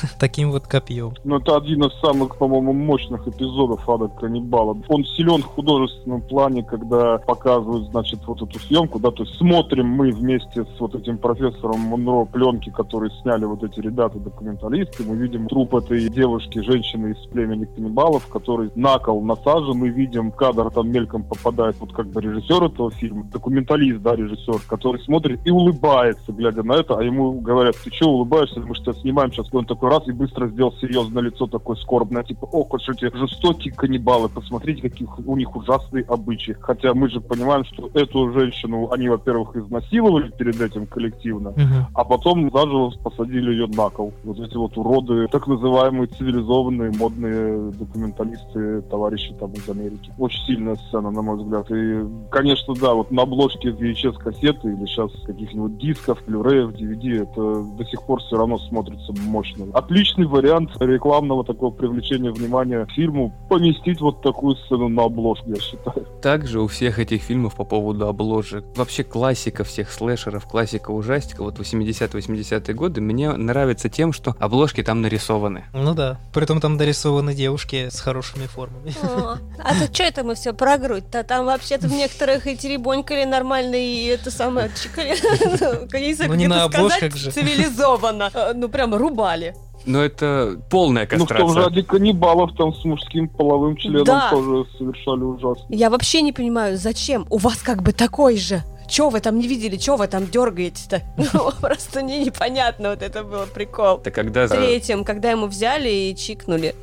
[0.18, 1.14] таким вот копьем.
[1.24, 4.76] Ну, это один из самых, по-моему, мощных эпизодов Ада Каннибала.
[4.88, 9.86] Он силен в художественном плане, когда показывают, значит, вот эту съемку, да, то есть смотрим
[9.86, 15.48] мы вместе с вот этим профессором Монро пленки, которые сняли вот эти ребята-документалисты, мы видим
[15.48, 20.90] труп этой девушки, женщины из племени каннибалов, который на кол насажен, мы видим кадр, там
[20.90, 26.32] мельком попадает вот как бы режиссер этого фильма, документалист, да, режиссер, который смотрит и улыбается,
[26.32, 29.90] глядя на это, а ему говорят, ты что улыбаешься, мы что снимаем сейчас, он такой
[29.90, 34.82] раз и быстро сделал серьезное лицо такое скорбное, типа, о, какие эти жестокие каннибалы, посмотрите,
[34.82, 36.56] какие у них ужасные обычаи.
[36.60, 41.54] Хотя мы же понимаем, что эту женщину они, во-первых, изнасиловали перед этим коллективно,
[41.94, 44.12] а потом заживо посадили ее на кол.
[44.24, 50.12] Вот эти вот уроды, так называемые цивилизованные, модные документалисты, товарищи там из Америки.
[50.18, 51.70] Очень сильная сцена, на мой взгляд.
[51.70, 57.84] И, конечно, да, вот на обложке VHS-кассеты или сейчас каких-нибудь дисков, Blu-ray, DVD, это до
[57.84, 59.66] сих пор все равно смотрится мощно.
[59.74, 65.60] Отличный вариант рекламного такого привлечения внимания к фильму поместить вот такую сцену на обложку, я
[65.60, 66.06] считаю.
[66.22, 68.64] Также у всех этих фильмов по поводу обложек.
[68.76, 75.02] Вообще классика всех слэшеров, классика ужастика, вот 80-80-е годы, мне нравится тем, что обложки там
[75.02, 75.64] нарисованы.
[75.72, 76.18] Ну да.
[76.32, 78.92] Притом там нарисованы девушки с хорошими формами.
[79.02, 81.22] О, А то что это мы все про грудь-то?
[81.24, 85.16] Там вообще-то в некоторых и теребонькали нормально, и это самое чикали.
[86.26, 87.30] Ну, не на обложках же.
[87.30, 88.30] Цивилизованно.
[88.34, 89.54] Э, Ну, прям рубали.
[89.84, 91.64] Но это полная Ну, в том же кастрация.
[91.64, 94.30] ради каннибалов там с мужским половым членом Да.
[94.30, 95.64] тоже совершали ужасно.
[95.68, 97.24] Я вообще не понимаю, зачем?
[97.30, 98.62] У вас как бы такой же.
[98.88, 99.76] Чё вы там не видели?
[99.76, 101.02] Чё вы там дергаете-то?
[101.32, 103.98] Ну, просто мне непонятно, вот это был прикол.
[103.98, 104.46] Это когда...
[104.46, 106.74] В третьем, когда ему взяли и чикнули.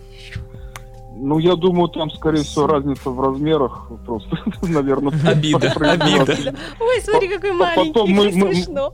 [1.15, 5.13] Ну, я думаю, там, скорее всего, разница в размерах просто, наверное.
[5.29, 6.55] Обида, обида.
[6.79, 8.91] Ой, смотри, какой маленький, потом мы- мы- смешно.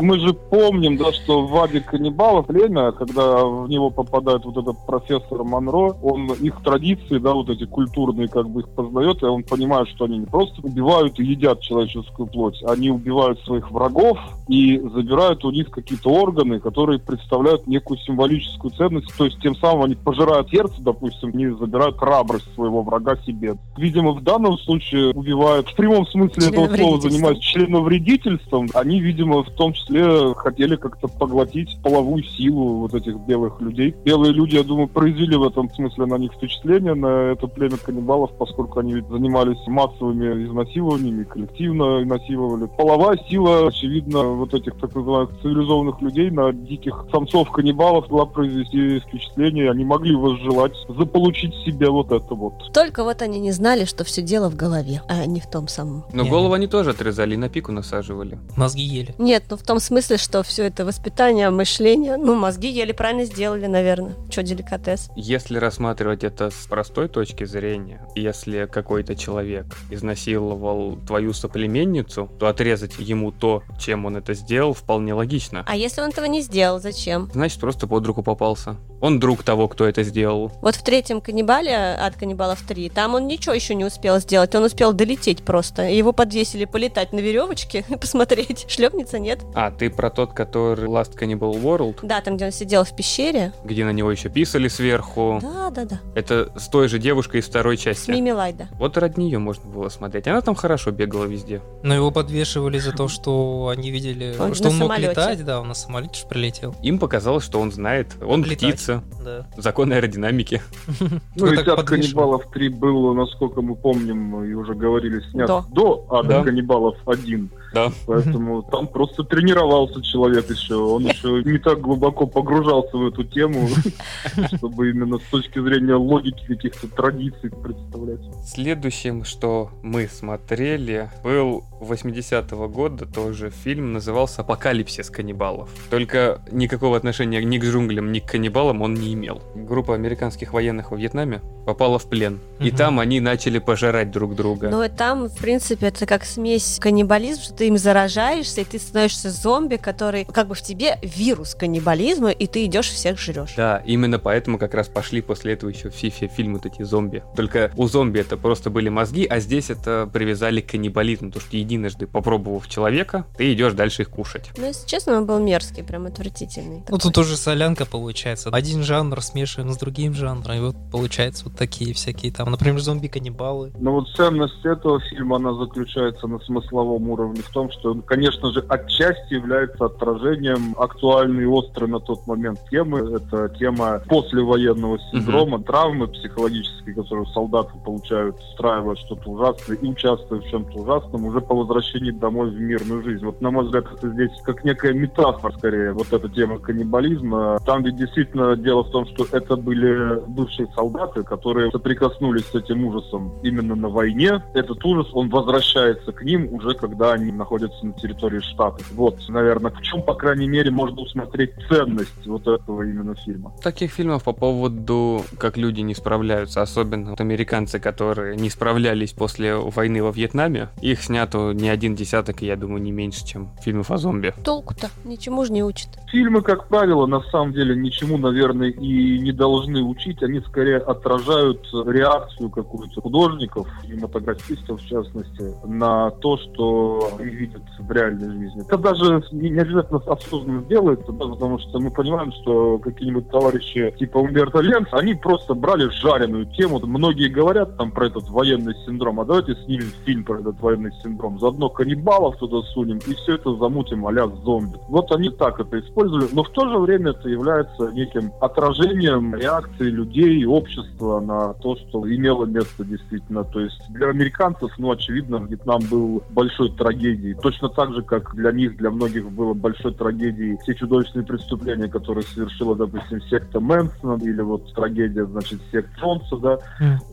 [0.00, 4.76] Мы же помним, да, что в Аде каннибалов время, когда в него попадает вот этот
[4.86, 9.42] профессор Монро, он их традиции, да, вот эти культурные, как бы их познает, и он
[9.42, 14.78] понимает, что они не просто убивают и едят человеческую плоть, они убивают своих врагов и
[14.78, 19.94] забирают у них какие-то органы, которые представляют некую символическую ценность, то есть тем самым они
[19.96, 23.56] пожирают сердце, допустим, не забирают храбрость своего врага себе.
[23.76, 28.68] Видимо, в данном случае убивают, в прямом смысле этого слова занимаются членовредительством.
[28.74, 33.94] Они, видимо, в том числе хотели как-то поглотить половую силу вот этих белых людей.
[34.04, 38.32] Белые люди, я думаю, произвели в этом смысле на них впечатление, на это племя каннибалов,
[38.38, 42.68] поскольку они ведь занимались массовыми изнасилованиями, коллективно насиловали.
[42.76, 49.70] Половая сила, очевидно, вот этих так называемых цивилизованных людей на диких самцов-каннибалов могла произвести впечатление.
[49.70, 52.72] Они могли возжелать заполучить себе вот это вот.
[52.72, 56.04] Только вот они не знали, что все дело в голове, а не в том самом.
[56.12, 58.38] Но Не, голову они тоже отрезали и на пику насаживали.
[58.56, 59.14] Мозги ели.
[59.18, 63.66] Нет, ну в том смысле, что все это воспитание, мышление, ну мозги еле правильно сделали,
[63.66, 64.14] наверное.
[64.30, 65.10] Че деликатес?
[65.16, 72.98] Если рассматривать это с простой точки зрения, если какой-то человек изнасиловал твою соплеменницу, то отрезать
[72.98, 75.64] ему то, чем он это сделал, вполне логично.
[75.66, 77.30] А если он этого не сделал, зачем?
[77.32, 78.76] Значит, просто под руку попался.
[79.00, 80.52] Он друг того, кто это сделал.
[80.62, 84.64] Вот в третьем каннибале от каннибалов 3, там он ничего еще не успел сделать, он
[84.64, 85.82] успел долететь просто.
[85.82, 89.40] Его подвесили полетать на веревочке и посмотреть, шлепнется, нет.
[89.54, 93.52] А, ты про тот, который Last Cannibal World, Да, там, где он сидел в пещере.
[93.64, 95.38] где на него еще писали сверху.
[95.42, 96.00] Да, да, да.
[96.14, 98.10] Это с той же девушкой из второй С части.
[98.10, 98.68] Мими Лайда.
[98.78, 100.26] Вот ради нее можно было смотреть.
[100.28, 101.60] Она там хорошо бегала везде.
[101.82, 105.10] Но его подвешивали за то, что они видели, Он что он мог самолете.
[105.10, 106.74] летать, да, он на самолете прилетел.
[106.82, 108.14] Им показалось, что он знает.
[108.22, 108.56] Он Летать.
[108.56, 109.02] птица.
[109.22, 109.46] Да.
[109.58, 110.62] Закон аэродинамики.
[111.34, 112.00] Ну, и так «Ад подвешивали.
[112.02, 115.64] каннибалов 3» был, насколько мы помним, и уже говорили, снят До.
[115.70, 116.44] до «Ада Да.
[116.44, 117.48] каннибалов 1».
[117.72, 117.92] Да.
[118.06, 120.74] Поэтому там просто тренировался человек еще.
[120.76, 123.68] Он еще не так глубоко погружался в эту тему,
[124.56, 128.20] чтобы именно с точки зрения логики каких-то традиций представлять.
[128.44, 135.68] Следующим, что мы смотрели, был 80-го года тоже фильм, назывался «Апокалипсис каннибалов».
[135.90, 139.42] Только никакого отношения ни к джунглям, ни к каннибалам он не имел.
[139.54, 142.38] Группа американских военных во Вьетнаме попала в плен.
[142.60, 142.76] И Мгм.
[142.76, 144.68] там они начали пожирать друг друга.
[144.68, 148.78] Но и там, в принципе, это как смесь каннибализм, что ты им заражаешься, и ты
[148.78, 153.54] становишься зомби, который как бы в тебе вирус каннибализма, и ты идешь всех жрешь.
[153.56, 157.22] Да, именно поэтому как раз пошли после этого еще все, все фильмы вот эти зомби.
[157.34, 161.56] Только у зомби это просто были мозги, а здесь это привязали к каннибализму, потому что
[161.56, 164.50] единожды попробовав человека, ты идешь дальше их кушать.
[164.56, 166.78] Но, если честно, он был мерзкий, прям отвратительный.
[166.78, 167.00] Ну, такой.
[167.00, 168.50] тут уже солянка получается.
[168.50, 173.72] Один жанр смешиваем с другим жанром, и вот получается вот такие всякие там, например, зомби-каннибалы.
[173.78, 178.52] Но вот ценность этого фильма, она заключается на смысловом уровне в том, что он, конечно
[178.52, 183.16] же, отчасти является отражением актуальной и острой на тот момент темы.
[183.16, 190.48] Это тема послевоенного синдрома, травмы психологической, которую солдаты получают, устраивая что-то ужасное и участвуя в
[190.48, 193.24] чем-то ужасном уже по возвращении домой в мирную жизнь.
[193.24, 197.58] Вот, на мой взгляд, это здесь как некая метафора, скорее, вот эта тема каннибализма.
[197.64, 202.84] Там ведь действительно дело в том, что это были бывшие солдаты, которые соприкоснулись с этим
[202.84, 204.42] ужасом именно на войне.
[204.54, 208.82] Этот ужас, он возвращается к ним уже, когда они находятся на территории штата.
[208.92, 213.52] Вот, наверное, в чем, по крайней мере, можно усмотреть ценность вот этого именно фильма.
[213.62, 219.56] Таких фильмов по поводу, как люди не справляются, особенно вот американцы, которые не справлялись после
[219.56, 223.90] войны во Вьетнаме, их снято не один десяток, и я думаю, не меньше, чем фильмов
[223.90, 224.34] о зомби.
[224.44, 225.88] Толку-то ничему же не учат.
[226.10, 230.22] Фильмы, как правило, на самом деле ничему, наверное, и не должны учить.
[230.22, 237.90] Они скорее отражают реакцию какую-то художников, кинематографистов в частности, на то, что они видят в
[237.90, 238.62] реальной жизни.
[238.62, 244.18] Это даже не обязательно осознанно делается, да, потому что мы понимаем, что какие-нибудь товарищи типа
[244.18, 246.80] Умберто Ленц, они просто брали жареную тему.
[246.84, 251.38] Многие говорят там про этот военный синдром, а давайте снимем фильм про этот военный синдром.
[251.38, 254.78] Заодно каннибалов туда сунем и все это замутим а зомби.
[254.88, 259.90] Вот они так это использовали, но в то же время это является неким отражением реакции
[259.90, 263.44] людей и общества на то, что имело место действительно.
[263.44, 267.15] То есть для американцев, ну, очевидно, Вьетнам был большой трагедией.
[267.42, 272.24] Точно так же, как для них, для многих было большой трагедией все чудовищные преступления, которые
[272.24, 276.58] совершила, допустим, секта Мэнсона или вот трагедия, значит, сект Джонса, да.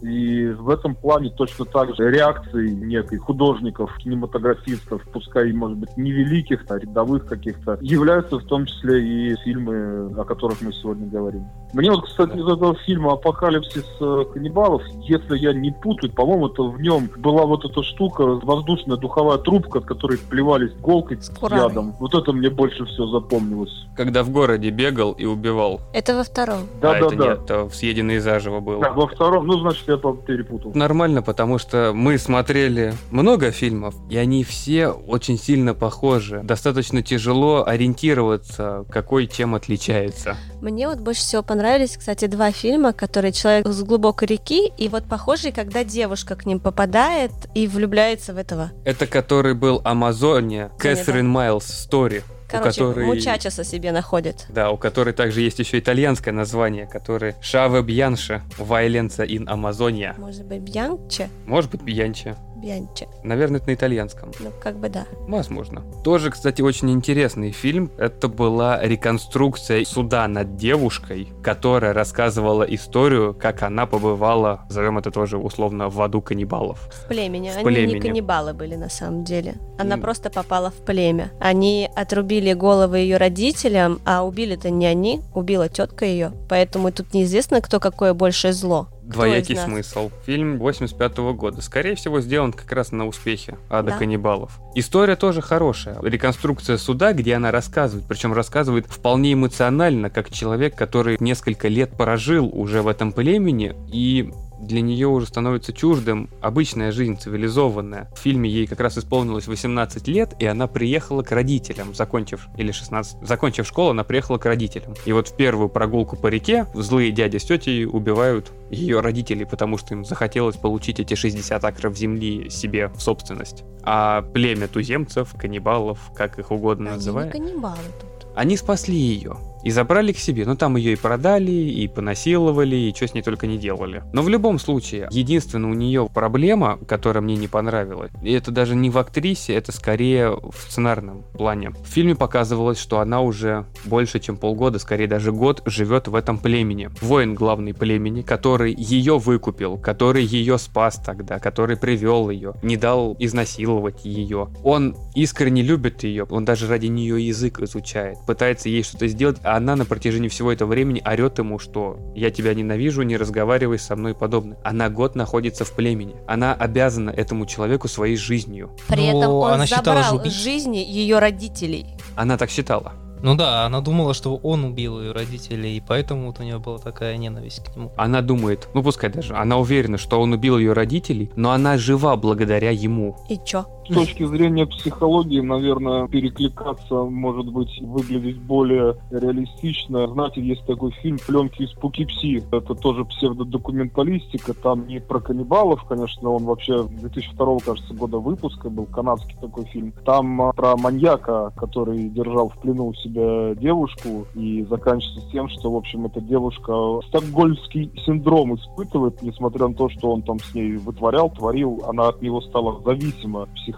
[0.01, 6.66] И в этом плане точно так же реакции некой художников, кинематографистов, пускай, может быть, невеликих,
[6.70, 11.45] а рядовых каких-то, являются в том числе и фильмы, о которых мы сегодня говорим.
[11.74, 16.64] Мне вот, кстати, из этого фильма «Апокалипсис э, каннибалов», если я не путаю, по-моему, это
[16.64, 21.96] в нем была вот эта штука, воздушная духовая трубка, от которой плевались иголкой с ядом.
[22.00, 23.72] Вот это мне больше всего запомнилось.
[23.96, 25.82] Когда в городе бегал и убивал.
[25.94, 26.62] Это во втором.
[26.82, 27.26] а это Да-да-да.
[27.30, 28.82] нет, это в съеденные заживо было.
[28.82, 30.72] Да, во втором, ну, значит, я по- перепутал.
[30.74, 36.41] Нормально, потому что мы смотрели много фильмов, и они все очень сильно похожи.
[36.44, 40.38] Достаточно тяжело ориентироваться, какой чем отличается.
[40.64, 45.03] Мне вот больше всего понравились, кстати, два фильма, которые «Человек с глубокой реки» и вот
[45.03, 48.72] похожий, когда девушка к ним попадает и влюбляется в этого.
[48.86, 50.72] Это который был Амазония.
[50.80, 52.22] Кэтрин Майлз Стори.
[52.47, 53.05] Короче, которой...
[53.07, 54.45] мучачеса себе находит.
[54.47, 60.16] Да, у которой также есть еще итальянское название, которое Шаве Бьянша, Вайленца ин Амазония.
[60.18, 61.30] Может быть, Бьянче?
[61.45, 62.38] Может быть, Бьянча.
[62.64, 63.09] Бьянче.
[63.24, 64.32] Наверное, это на итальянском.
[64.39, 65.05] Ну, как бы да.
[65.28, 65.84] Возможно.
[66.03, 67.91] Тоже, кстати, очень интересный фильм.
[67.97, 75.38] Это была реконструкция суда над девушкой, которая рассказывала историю, как она побывала, назовем это тоже
[75.38, 76.89] условно, в аду каннибалов.
[77.03, 77.49] В племени.
[77.49, 77.93] В Они племени.
[77.95, 79.55] не каннибалы были на самом деле.
[79.78, 80.01] Она М.
[80.01, 81.32] просто попала в племя.
[81.41, 86.32] Они отрубили головы ее родителям, а убили-то не они, убила тетка ее.
[86.47, 88.88] Поэтому тут неизвестно, кто какое большее зло.
[89.06, 90.12] Двоякий смысл.
[90.26, 91.62] Фильм 85 года.
[91.62, 93.97] Скорее всего, сделан как раз на успехе Ада Да.
[93.97, 94.60] каннибалов.
[94.76, 95.97] История тоже хорошая.
[96.01, 102.49] Реконструкция суда, где она рассказывает, причем рассказывает вполне эмоционально, как человек, который несколько лет прожил
[102.54, 104.32] уже в этом племени, и
[104.66, 108.09] для нее уже становится чуждым обычная жизнь, цивилизованная.
[108.16, 112.72] В фильме ей как раз исполнилось 18 лет, и она приехала к родителям, закончив, или
[112.72, 114.93] 16, закончив школу, она приехала к родителям.
[115.05, 119.78] И вот в первую прогулку по реке злые дяди с тетей убивают ее родителей, потому
[119.78, 123.64] что им захотелось получить эти 60 акров земли себе в собственность.
[123.84, 128.28] А племя туземцев, каннибалов, как их угодно Они называй, не каннибалы тут.
[128.36, 130.45] они спасли ее и забрали к себе.
[130.45, 134.03] Ну, там ее и продали, и понасиловали, и что с ней только не делали.
[134.14, 138.76] Но в любом случае, единственная у нее проблема, которая мне не понравилась, и это даже
[138.76, 141.72] не в актрисе, это скорее в сценарном плане.
[141.72, 146.38] В фильме показывалось, что она уже больше, чем полгода, скорее даже год, живет в этом
[146.38, 146.89] племени.
[147.01, 153.16] Воин главный племени, который ее выкупил, который ее спас тогда, который привел ее, не дал
[153.20, 154.49] изнасиловать ее.
[154.64, 159.53] Он искренне любит ее, он даже ради нее язык изучает, пытается ей что-то сделать, а
[159.56, 163.95] она на протяжении всего этого времени орет ему, что я тебя ненавижу, не разговаривай со
[163.95, 164.58] мной и подобное.
[164.64, 166.16] Она год находится в племени.
[166.28, 168.72] Она обязана этому человеку своей жизнью.
[168.88, 171.86] При Но этом он она забрал убить- жизни ее родителей.
[172.16, 172.93] Она так считала.
[173.22, 176.78] Ну да, она думала, что он убил ее родителей, и поэтому вот у нее была
[176.78, 177.93] такая ненависть к нему.
[177.95, 182.18] Она думает, ну пускай даже, она уверена, что он убил ее родителей, но она жива
[182.18, 183.16] благодаря ему.
[183.30, 183.66] И чё?
[183.90, 190.08] С точки зрения психологии, наверное, перекликаться, может быть, выглядеть более реалистично.
[190.08, 192.44] Знаете, есть такой фильм «Пленки из Пукипси».
[192.52, 194.54] Это тоже псевдодокументалистика.
[194.54, 199.94] Там не про каннибалов, конечно, он вообще 2002, кажется, года выпуска был, канадский такой фильм.
[200.06, 205.72] Там а, про маньяка, который держал в плену у себя девушку, и заканчивается тем, что,
[205.72, 206.74] в общем, эта девушка
[207.10, 212.22] стокгольмский синдром испытывает, несмотря на то, что он там с ней вытворял, творил, она от
[212.22, 213.73] него стала зависима психологически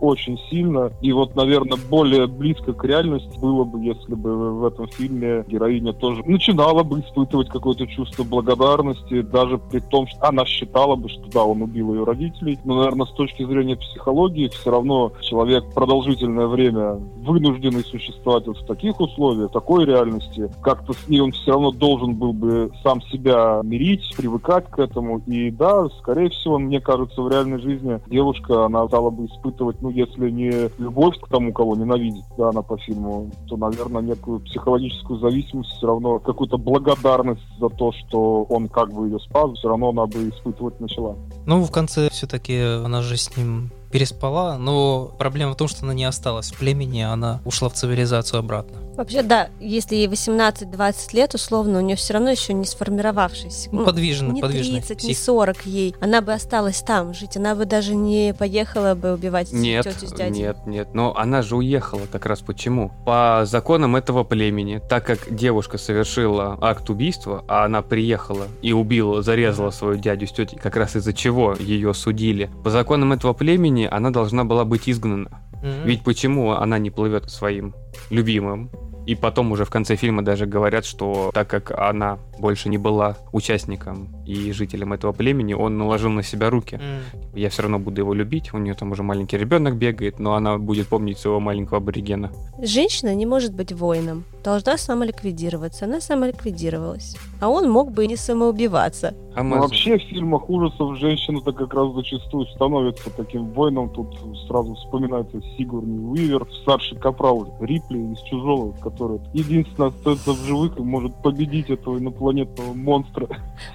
[0.00, 0.90] очень сильно.
[1.00, 5.92] И вот, наверное, более близко к реальности было бы, если бы в этом фильме героиня
[5.92, 11.30] тоже начинала бы испытывать какое-то чувство благодарности, даже при том, что она считала бы, что
[11.30, 12.58] да, он убил ее родителей.
[12.64, 18.66] Но, наверное, с точки зрения психологии, все равно человек продолжительное время вынужденный существовать вот в
[18.66, 23.00] таких условиях, в такой реальности, как-то с ней он все равно должен был бы сам
[23.02, 25.18] себя мирить, привыкать к этому.
[25.26, 29.90] И да, скорее всего, мне кажется, в реальной жизни девушка, она стала бы испытывать, ну,
[29.90, 35.18] если не любовь к тому, кого ненавидит, да, она по фильму, то, наверное, некую психологическую
[35.20, 39.90] зависимость, все равно какую-то благодарность за то, что он как бы ее спас, все равно
[39.90, 41.16] она бы испытывать начала.
[41.46, 45.94] Ну, в конце все-таки она же с ним переспала, но проблема в том, что она
[45.94, 48.84] не осталась в племени, она ушла в цивилизацию обратно.
[48.96, 53.68] Вообще, да, если ей 18-20 лет, условно, у нее все равно еще не сформировавшись.
[53.72, 55.24] Ну, подвижный, не подвижный 30, не псих.
[55.24, 55.94] 40 ей.
[56.00, 57.36] Она бы осталась там жить.
[57.36, 60.42] Она бы даже не поехала бы убивать Нет, тетю с дядей.
[60.42, 60.94] нет, нет.
[60.94, 62.92] Но она же уехала как раз почему?
[63.04, 69.22] По законам этого племени, так как девушка совершила акт убийства, а она приехала и убила,
[69.22, 72.50] зарезала свою дядю с тетей, как раз из-за чего ее судили.
[72.62, 75.42] По законам этого племени она должна была быть изгнана.
[75.62, 75.86] Мгм.
[75.86, 77.74] Ведь почему она не плывет к своим
[78.10, 78.70] любимым?
[79.06, 83.16] И потом уже в конце фильма даже говорят, что так как она больше не была
[83.32, 86.76] участником и жителем этого племени, он наложил на себя руки.
[86.76, 87.02] М.
[87.34, 90.56] Я все равно буду его любить, у нее там уже маленький ребенок бегает, но она
[90.56, 92.32] будет помнить своего маленького аборигена.
[92.62, 94.24] Женщина не может быть воином.
[94.44, 95.86] Должна самоликвидироваться.
[95.86, 97.16] Она самоликвидировалась.
[97.40, 99.14] А он мог бы и не самоубиваться.
[99.34, 103.88] А Ну, вообще в фильмах ужасов женщина-то как раз зачастую становится таким воином.
[103.90, 104.14] Тут
[104.46, 110.82] сразу вспоминается Сигурни Уивер, старший капрал Рипли из «Чужого», который единственный остается в живых и
[110.82, 113.26] может победить этого инопланетного монстра,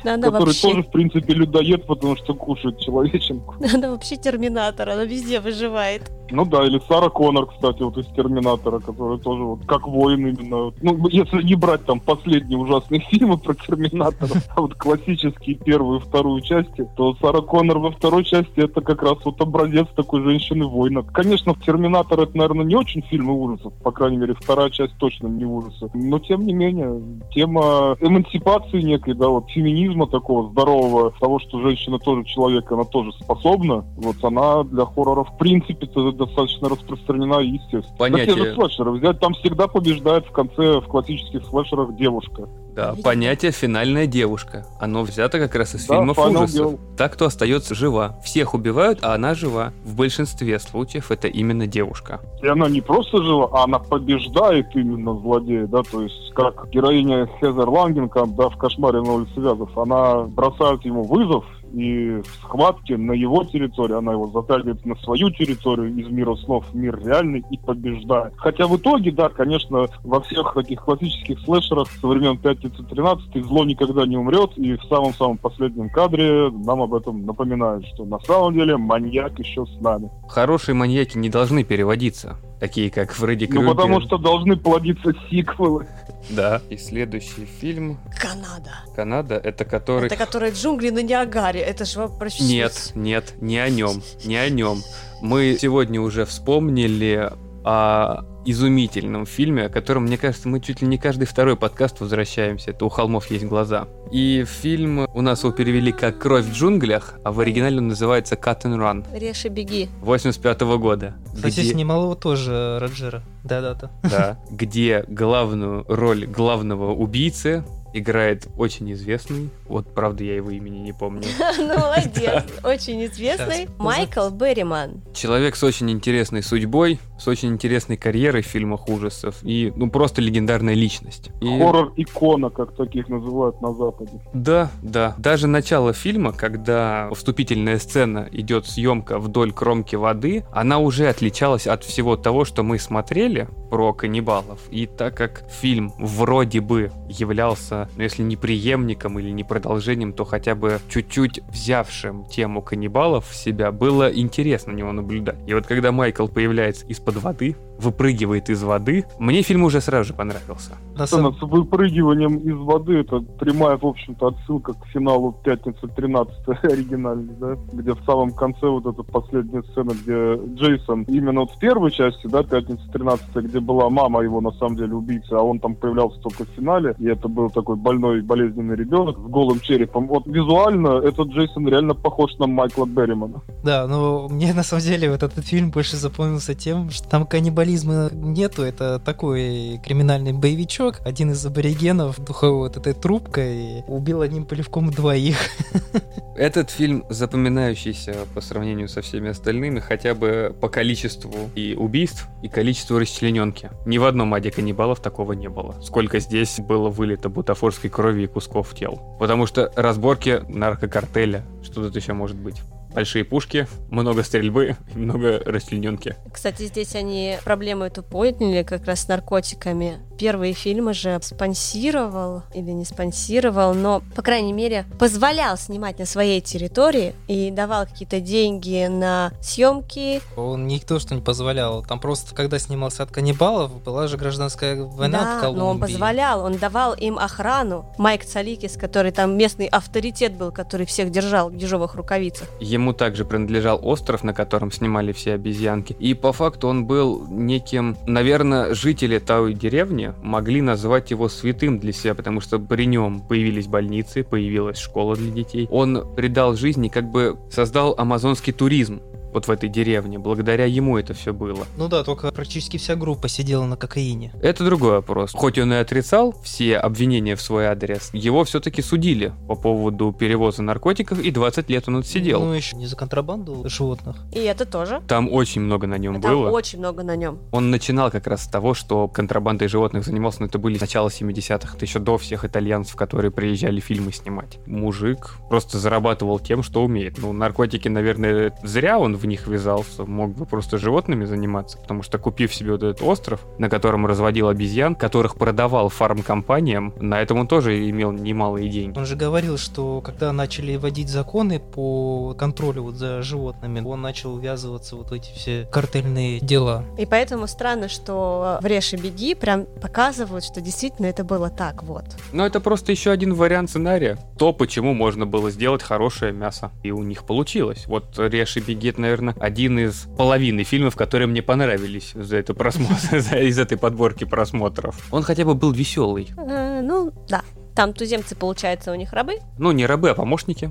[0.04, 3.56] она который вообще, тоже, в принципе, людоед, потому что кушает человеченку.
[3.74, 6.10] она вообще терминатор, она везде выживает.
[6.32, 10.59] Ну да, или Сара Коннор, кстати, вот из «Терминатора», который тоже вот как воин именно.
[10.82, 16.04] Ну, если не брать там последние ужасные фильмы про Терминатора, а вот классические первую и
[16.04, 21.04] вторую части, то Сара Коннор во второй части это как раз вот образец такой женщины-воина.
[21.04, 25.46] Конечно, Терминатор это, наверное, не очень фильмы ужасов, по крайней мере, вторая часть точно не
[25.46, 25.90] ужасы.
[25.94, 27.02] Но, тем не менее,
[27.32, 33.12] тема эмансипации некой, да, вот феминизма такого здорового, того, что женщина тоже человек, она тоже
[33.14, 37.98] способна, вот она для хоррора в принципе-то достаточно распространена и естественно.
[37.98, 38.28] Понятие...
[38.28, 42.48] На те же слэшеры взять, там всегда побеждает в конце в классических слэшерах девушка.
[42.76, 44.66] Да, понятие «финальная девушка».
[44.80, 46.74] Оно взято как раз из да, фильмов ужасов.
[46.74, 46.80] Girl.
[46.96, 48.18] Так, кто остается жива.
[48.24, 49.74] Всех убивают, а она жива.
[49.84, 52.22] В большинстве случаев это именно девушка.
[52.42, 57.28] И она не просто жива, а она побеждает именно злодея, да, то есть как героиня
[57.40, 61.44] Хезер Лангенкамп, да, в «Кошмаре на улице Вязов», она бросает ему вызов,
[61.74, 66.66] и в схватке на его территории, она его затягивает на свою территорию из мира снов
[66.74, 68.34] мир реальный и побеждает.
[68.38, 73.66] Хотя в итоге, да, конечно, во всех таких классических слэшерах со времен Пятницы 13 зло
[73.66, 78.54] никогда не умрет, и в самом-самом последнем кадре нам об этом напоминают, что на самом
[78.54, 80.10] деле маньяк еще с нами.
[80.28, 83.66] Хорошие маньяки не должны переводиться такие как Фредди Крюгер.
[83.66, 85.88] Ну, потому что должны плодиться сиквелы.
[86.30, 86.62] Да.
[86.70, 88.00] И следующий фильм...
[88.20, 88.72] Канада.
[88.96, 90.08] Канада, это который...
[90.08, 92.44] Это который джунгли на Ниагаре, это же вообще...
[92.44, 94.82] Нет, нет, не о нем, не о нем.
[95.22, 97.32] Мы сегодня уже вспомнили
[97.64, 102.72] о изумительном фильме, о котором, мне кажется, мы чуть ли не каждый второй подкаст возвращаемся.
[102.72, 103.88] Это «У холмов есть глаза».
[104.12, 108.36] И фильм у нас его перевели как «Кровь в джунглях», а в оригинале он называется
[108.36, 109.06] «Cut and Run».
[109.18, 109.90] «Режь и беги».
[110.02, 111.16] 85 -го года.
[111.34, 111.72] Кстати, где...
[111.72, 113.24] снимал его тоже Роджера.
[113.44, 113.92] Да-да-да.
[114.04, 119.50] Да, где главную роль главного убийцы играет очень известный.
[119.66, 121.24] Вот, правда, я его имени не помню.
[121.60, 122.46] Ну, молодец.
[122.64, 125.02] Очень известный Майкл Берриман.
[125.14, 130.22] Человек с очень интересной судьбой, с очень интересной карьерой в фильмах ужасов и, ну, просто
[130.22, 131.30] легендарная личность.
[131.42, 134.22] Хоррор-икона, как таких называют на Западе.
[134.34, 135.16] Да, да.
[135.18, 141.84] Даже начало фильма, когда вступительная сцена идет съемка вдоль кромки воды, она уже отличалась от
[141.84, 144.60] всего того, что мы смотрели про каннибалов.
[144.72, 150.26] И так как фильм вроде бы являлся ну, если не преемником или не продолжением, то
[150.26, 155.38] хотя бы чуть-чуть взявшим тему каннибалов в себя, было интересно него наблюдать.
[155.48, 160.14] И вот когда Майкл появляется из-под воды, выпрыгивает из воды, мне фильм уже сразу же
[160.14, 160.78] понравился.
[160.96, 161.34] На самом...
[161.34, 167.56] С выпрыгиванием из воды это прямая, в общем-то, отсылка к финалу «Пятницы 13 оригинальный, да,
[167.72, 172.28] где в самом конце вот эта последняя сцена, где Джейсон, именно вот в первой части,
[172.28, 176.20] да, «Пятница 13 где была мама его, на самом деле, убийца, а он там появлялся
[176.20, 180.08] только в финале, и это был такой больной, болезненный ребенок с голым черепом.
[180.08, 183.42] Вот визуально этот Джейсон реально похож на Майкла Берримана.
[183.64, 187.26] Да, но мне на самом деле вот этот фильм больше запомнился тем, что там
[187.70, 191.02] каннибализма нету, это такой криминальный боевичок.
[191.06, 195.38] Один из аборигенов духовой вот этой трубкой убил одним плевком двоих.
[196.36, 202.48] Этот фильм запоминающийся по сравнению со всеми остальными, хотя бы по количеству и убийств, и
[202.48, 203.70] количеству расчлененки.
[203.86, 205.76] Ни в одном аде каннибалов такого не было.
[205.82, 209.18] Сколько здесь было вылито бутафорской крови и кусков тел.
[209.20, 212.56] Потому что разборки наркокартеля, что тут еще может быть?
[212.94, 216.16] Большие пушки, много стрельбы и много расчлененки.
[216.32, 220.00] Кстати, здесь они проблему эту подняли как раз с наркотиками.
[220.18, 226.42] Первые фильмы же спонсировал или не спонсировал, но, по крайней мере, позволял снимать на своей
[226.42, 230.22] территории и давал какие-то деньги на съемки.
[230.36, 231.84] Он никто что не позволял.
[231.84, 235.60] Там просто, когда снимался от каннибалов, была же гражданская война да, в Колумбии.
[235.60, 237.86] но он позволял, он давал им охрану.
[237.98, 242.48] Майк Цаликис, который там местный авторитет был, который всех держал в ежовых рукавицах.
[242.60, 245.96] Ему также принадлежал остров, на котором снимали все обезьянки.
[246.00, 251.92] И по факту он был неким, наверное, жители той деревни могли назвать его святым для
[251.92, 255.68] себя, потому что при нем появились больницы, появилась школа для детей.
[255.72, 259.02] Он придал жизни, как бы создал амазонский туризм
[259.34, 260.20] вот в этой деревне.
[260.20, 261.66] Благодаря ему это все было.
[261.78, 264.34] Ну да, только практически вся группа сидела на кокаине.
[264.42, 265.32] Это другой вопрос.
[265.34, 270.62] Хоть он и отрицал все обвинения в свой адрес, его все-таки судили по поводу перевоза
[270.64, 272.44] наркотиков, и 20 лет он отсидел.
[272.44, 274.18] Ну, еще не за контрабанду животных.
[274.34, 275.02] И это тоже.
[275.08, 276.50] Там очень много на нем Там было.
[276.50, 277.40] очень много на нем.
[277.52, 281.76] Он начинал как раз с того, что контрабандой животных занимался, но это были начало 70-х,
[281.76, 284.60] это еще до всех итальянцев, которые приезжали фильмы снимать.
[284.66, 287.18] Мужик просто зарабатывал тем, что умеет.
[287.18, 292.18] Ну, наркотики, наверное, зря он в них ввязался, мог бы просто животными заниматься, потому что
[292.18, 297.48] купив себе вот этот остров, на котором разводил обезьян, которых продавал фармкомпаниям, на этом он
[297.48, 298.98] тоже имел немалые деньги.
[298.98, 304.38] Он же говорил, что когда начали вводить законы по контролю вот за животными, он начал
[304.38, 306.86] ввязываться вот в эти все картельные дела.
[306.98, 311.84] И поэтому странно, что в «Режь и беги» прям показывают, что действительно это было так
[311.84, 312.06] вот.
[312.34, 314.18] Но это просто еще один вариант сценария.
[314.38, 316.72] То, почему можно было сделать хорошее мясо.
[316.84, 317.86] И у них получилось.
[317.88, 322.54] Вот «Режь и беги» это, наверное, один из половины фильмов, которые мне понравились за это
[322.54, 325.08] просмотр, из этой подборки просмотров.
[325.12, 326.30] Он хотя бы был веселый.
[326.38, 327.44] Э, ну, да
[327.80, 329.36] Там туземцы, получается, у них рабы?
[329.58, 330.70] Ну, не рабы, а помощники.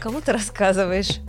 [0.00, 1.20] Кому ты рассказываешь?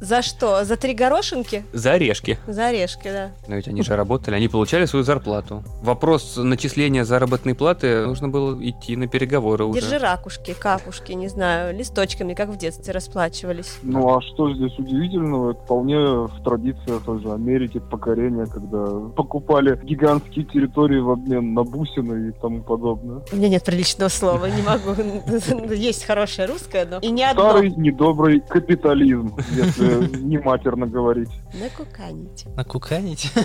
[0.00, 0.64] За что?
[0.64, 1.64] За три горошинки?
[1.72, 2.36] За орешки.
[2.48, 3.30] За орешки, да.
[3.46, 5.62] Но ведь они же работали, они получали свою зарплату.
[5.82, 9.80] Вопрос начисления заработной платы нужно было идти на переговоры уже.
[9.80, 13.78] Держи ракушки, капушки, не знаю, листочками, как в детстве расплачивались.
[13.84, 15.52] Ну а что здесь удивительного?
[15.52, 21.62] Это вполне в традициях той же Америки покорения, когда покупали гигантские территории в обмен на
[21.62, 23.22] бусины и тому подобное.
[23.32, 25.72] У меня нет приличного слова, не могу.
[25.74, 27.50] Есть хорошее русское, но и не одно.
[27.50, 31.30] Старый недобрый капитализм, если не матерно говорить.
[31.54, 32.44] Накуканить.
[32.56, 33.32] Накуканить?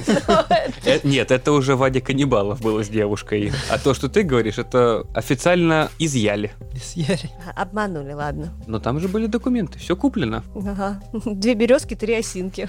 [0.86, 3.52] Э, Нет, это уже Вадя Каннибалов было с девушкой.
[3.70, 6.52] А то, что ты говоришь, это официально изъяли.
[6.74, 7.30] Изъяли.
[7.56, 8.54] Обманули, ладно.
[8.68, 10.44] Но там же были документы, все куплено.
[10.56, 11.02] Ага.
[11.26, 12.68] Две березки, три осинки.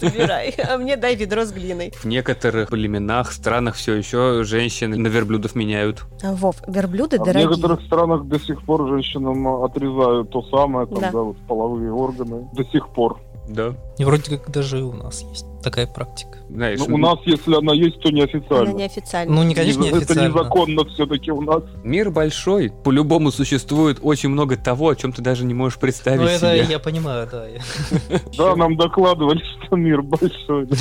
[0.00, 0.50] Собирай.
[0.68, 1.92] А мне дай ведро с глиной.
[1.96, 6.02] В некоторых племенах, странах все еще женщины на верблюдов меняют.
[6.22, 7.48] А, Вов, верблюды А дорогие.
[7.56, 11.10] Некоторых странах до сих пор женщинам отрезают то самое, там, Да.
[11.12, 12.48] да, вот половые органы.
[12.52, 13.18] До сих пор.
[13.48, 13.74] Да.
[13.98, 16.38] И вроде как даже и у нас есть такая практика.
[16.50, 18.72] Знаешь, Ну, у нас, если она есть, то Она неофициально.
[18.74, 19.34] неофициально.
[19.34, 21.62] Ну, не, конечно, не Это незаконно все-таки у нас.
[21.82, 26.26] мир большой, по-любому существует очень много того, о чем ты даже не можешь представить Ну,
[26.26, 26.66] это себе.
[26.68, 27.46] я понимаю, да.
[28.36, 30.68] Да, нам докладывали, что мир большой.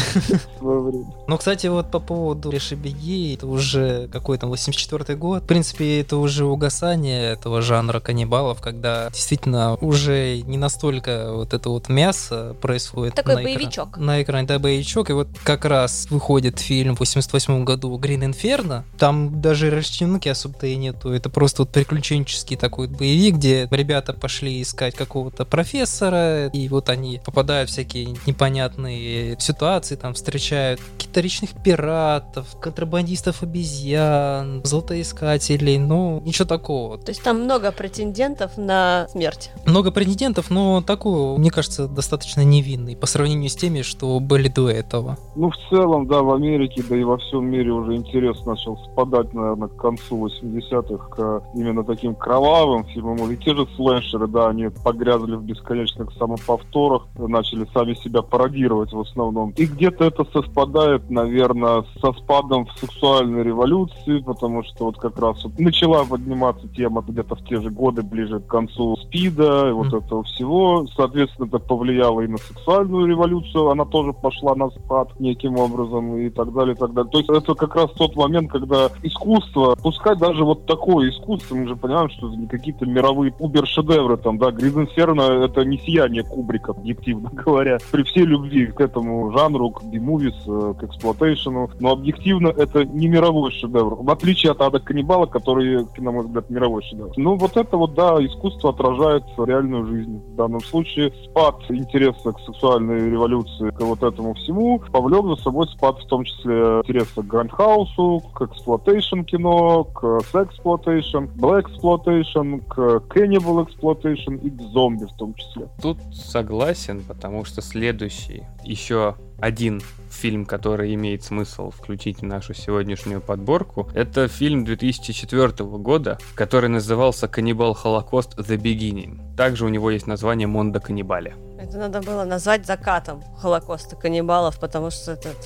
[0.61, 5.43] Ну, кстати, вот по поводу Решебеги, это уже какой там 84 год.
[5.43, 11.69] В принципе, это уже угасание этого жанра каннибалов, когда действительно уже не настолько вот это
[11.69, 13.15] вот мясо происходит.
[13.15, 13.97] Такой боевичок.
[13.97, 14.70] На экране, да, боевичок.
[14.79, 18.85] И вот как раз выходит фильм в 88 году «Грин Инферно».
[18.97, 21.09] Там даже расчленки особо-то и нету.
[21.09, 27.19] Это просто вот приключенческий такой боевик, где ребята пошли искать какого-то профессора, и вот они
[27.23, 36.45] попадают в всякие непонятные ситуации, там встречают каких-то речных пиратов, контрабандистов обезьян, золотоискателей, ну, ничего
[36.45, 36.97] такого.
[36.97, 39.51] То есть там много претендентов на смерть.
[39.65, 44.60] Много претендентов, но такой, мне кажется, достаточно невинный по сравнению с теми, что были до
[44.69, 45.17] этого.
[45.35, 49.33] Ну, в целом, да, в Америке, да и во всем мире уже интерес начал спадать,
[49.33, 53.17] наверное, к концу 80-х к именно таким кровавым фильмам.
[53.31, 58.99] И те же слэшеры, да, они погрязли в бесконечных самоповторах, начали сами себя пародировать в
[58.99, 59.51] основном.
[59.57, 65.43] И где-то это совпадает, наверное, со спадом в сексуальной революции, потому что вот как раз
[65.43, 69.87] вот начала подниматься тема где-то в те же годы, ближе к концу СПИДа, и вот
[69.87, 69.97] Мгм.
[69.97, 70.85] этого всего.
[70.95, 76.29] Соответственно, это повлияло и на сексуальную революцию, она тоже пошла на спад неким образом и
[76.29, 77.11] так далее, и так далее.
[77.11, 81.67] То есть это как раз тот момент, когда искусство, пускай даже вот такое искусство, мы
[81.67, 86.23] же понимаем, что это не какие-то мировые убер-шедевры, там, да, Green Inferno это не сияние
[86.23, 91.69] Кубрика, объективно говоря, при всей любви к этому жанру, к B-movies, э, к exploitation у,
[91.79, 96.49] но объективно это не мировой шедевр, в отличие от Ада Каннибала, который, на мой взгляд,
[96.49, 97.11] мировой шедевр.
[97.17, 100.21] Ну, вот это вот, да, искусство отражает реальную жизнь.
[100.33, 105.67] В данном случае спад интереса к сексуальной революции, к вот этому всему, повлек за собой
[105.67, 112.79] спад в том числе интереса к grindhouse у, к exploitation кино, к sexploitation, к
[113.09, 115.67] cannibal exploitation и к зомби в том числе.
[115.81, 123.21] Тут согласен, потому что следующий, еще один фильм, который имеет смысл включить в нашу сегодняшнюю
[123.21, 129.19] подборку, это фильм 2004 года, который назывался «Каннибал Холокост The Beginning».
[129.35, 131.35] Также у него есть название «Мондо Каннибале».
[131.59, 135.37] Это надо было назвать закатом Холокоста каннибалов, потому что этот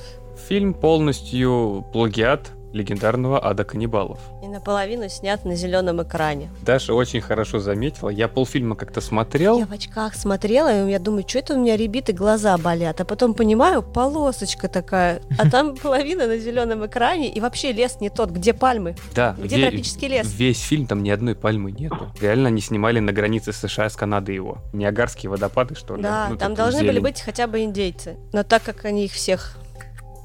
[0.47, 4.19] Фильм полностью плагиат легендарного ада каннибалов.
[4.43, 6.49] и наполовину снят на зеленом экране.
[6.61, 8.09] Даша очень хорошо заметила.
[8.09, 9.57] Я полфильма как-то смотрел.
[9.57, 12.99] Я в очках смотрела, и я думаю, что это у меня ребит и глаза болят.
[13.01, 15.21] А потом понимаю, полосочка такая.
[15.39, 19.67] А там половина на зеленом экране, и вообще лес не тот, где пальмы, Да, где
[19.67, 20.28] тропический лес.
[20.34, 22.11] Весь фильм там ни одной пальмы нету.
[22.21, 24.57] Реально они снимали на границе США с Канадой его.
[24.73, 26.03] Ниагарские водопады, что ли?
[26.03, 28.17] Да, Ну, там должны были быть хотя бы индейцы.
[28.34, 29.57] Но так как они их всех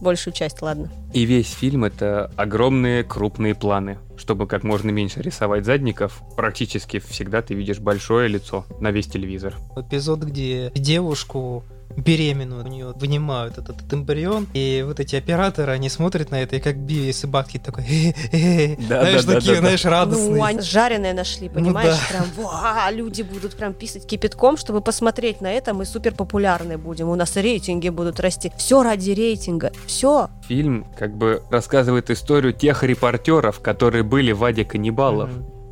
[0.00, 0.90] большую часть, ладно.
[1.12, 3.98] И весь фильм это огромные крупные планы.
[4.16, 9.56] Чтобы как можно меньше рисовать задников, практически всегда ты видишь большое лицо на весь телевизор.
[9.76, 11.64] Эпизод, где девушку
[11.96, 16.56] беременную, у нее вынимают этот, этот эмбрион, и вот эти операторы, они смотрят на это,
[16.56, 19.60] и как Бивис и Батки такой, «Э-э-э», Да, знаешь, да, такие, да, да.
[19.60, 20.30] знаешь, радостные.
[20.36, 21.96] Ну, они жареные нашли, Ну понимаешь?
[22.08, 27.08] Прям, «Ва, люди будут прям писать кипятком, чтобы посмотреть на это, мы супер популярны будем,
[27.08, 28.52] у нас рейтинги будут расти.
[28.56, 30.28] Все ради рейтинга, все.
[30.48, 35.30] Фильм как бы рассказывает историю тех репортеров, которые были в Аде каннибалов.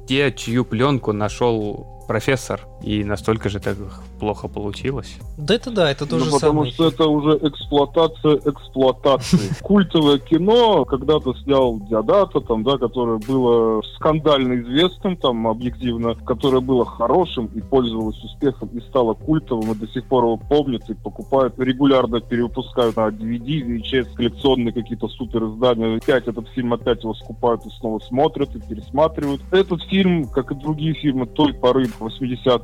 [0.09, 3.77] Те, чью пленку нашел профессор И настолько же так
[4.21, 5.17] плохо получилось.
[5.37, 9.55] Да это да, это тоже ну, потому что это уже эксплуатация эксплуатации.
[9.63, 16.85] Культовое кино когда-то снял Диадата, там, да, которое было скандально известным, там, объективно, которое было
[16.85, 21.59] хорошим и пользовалось успехом и стало культовым, и до сих пор его помнят и покупают,
[21.59, 25.97] регулярно перевыпускают на DVD, VHS, коллекционные какие-то супер издания.
[25.97, 29.43] Опять этот фильм опять его скупают и снова смотрят и пересматривают.
[29.51, 31.89] Этот фильм, как и другие фильмы той поры,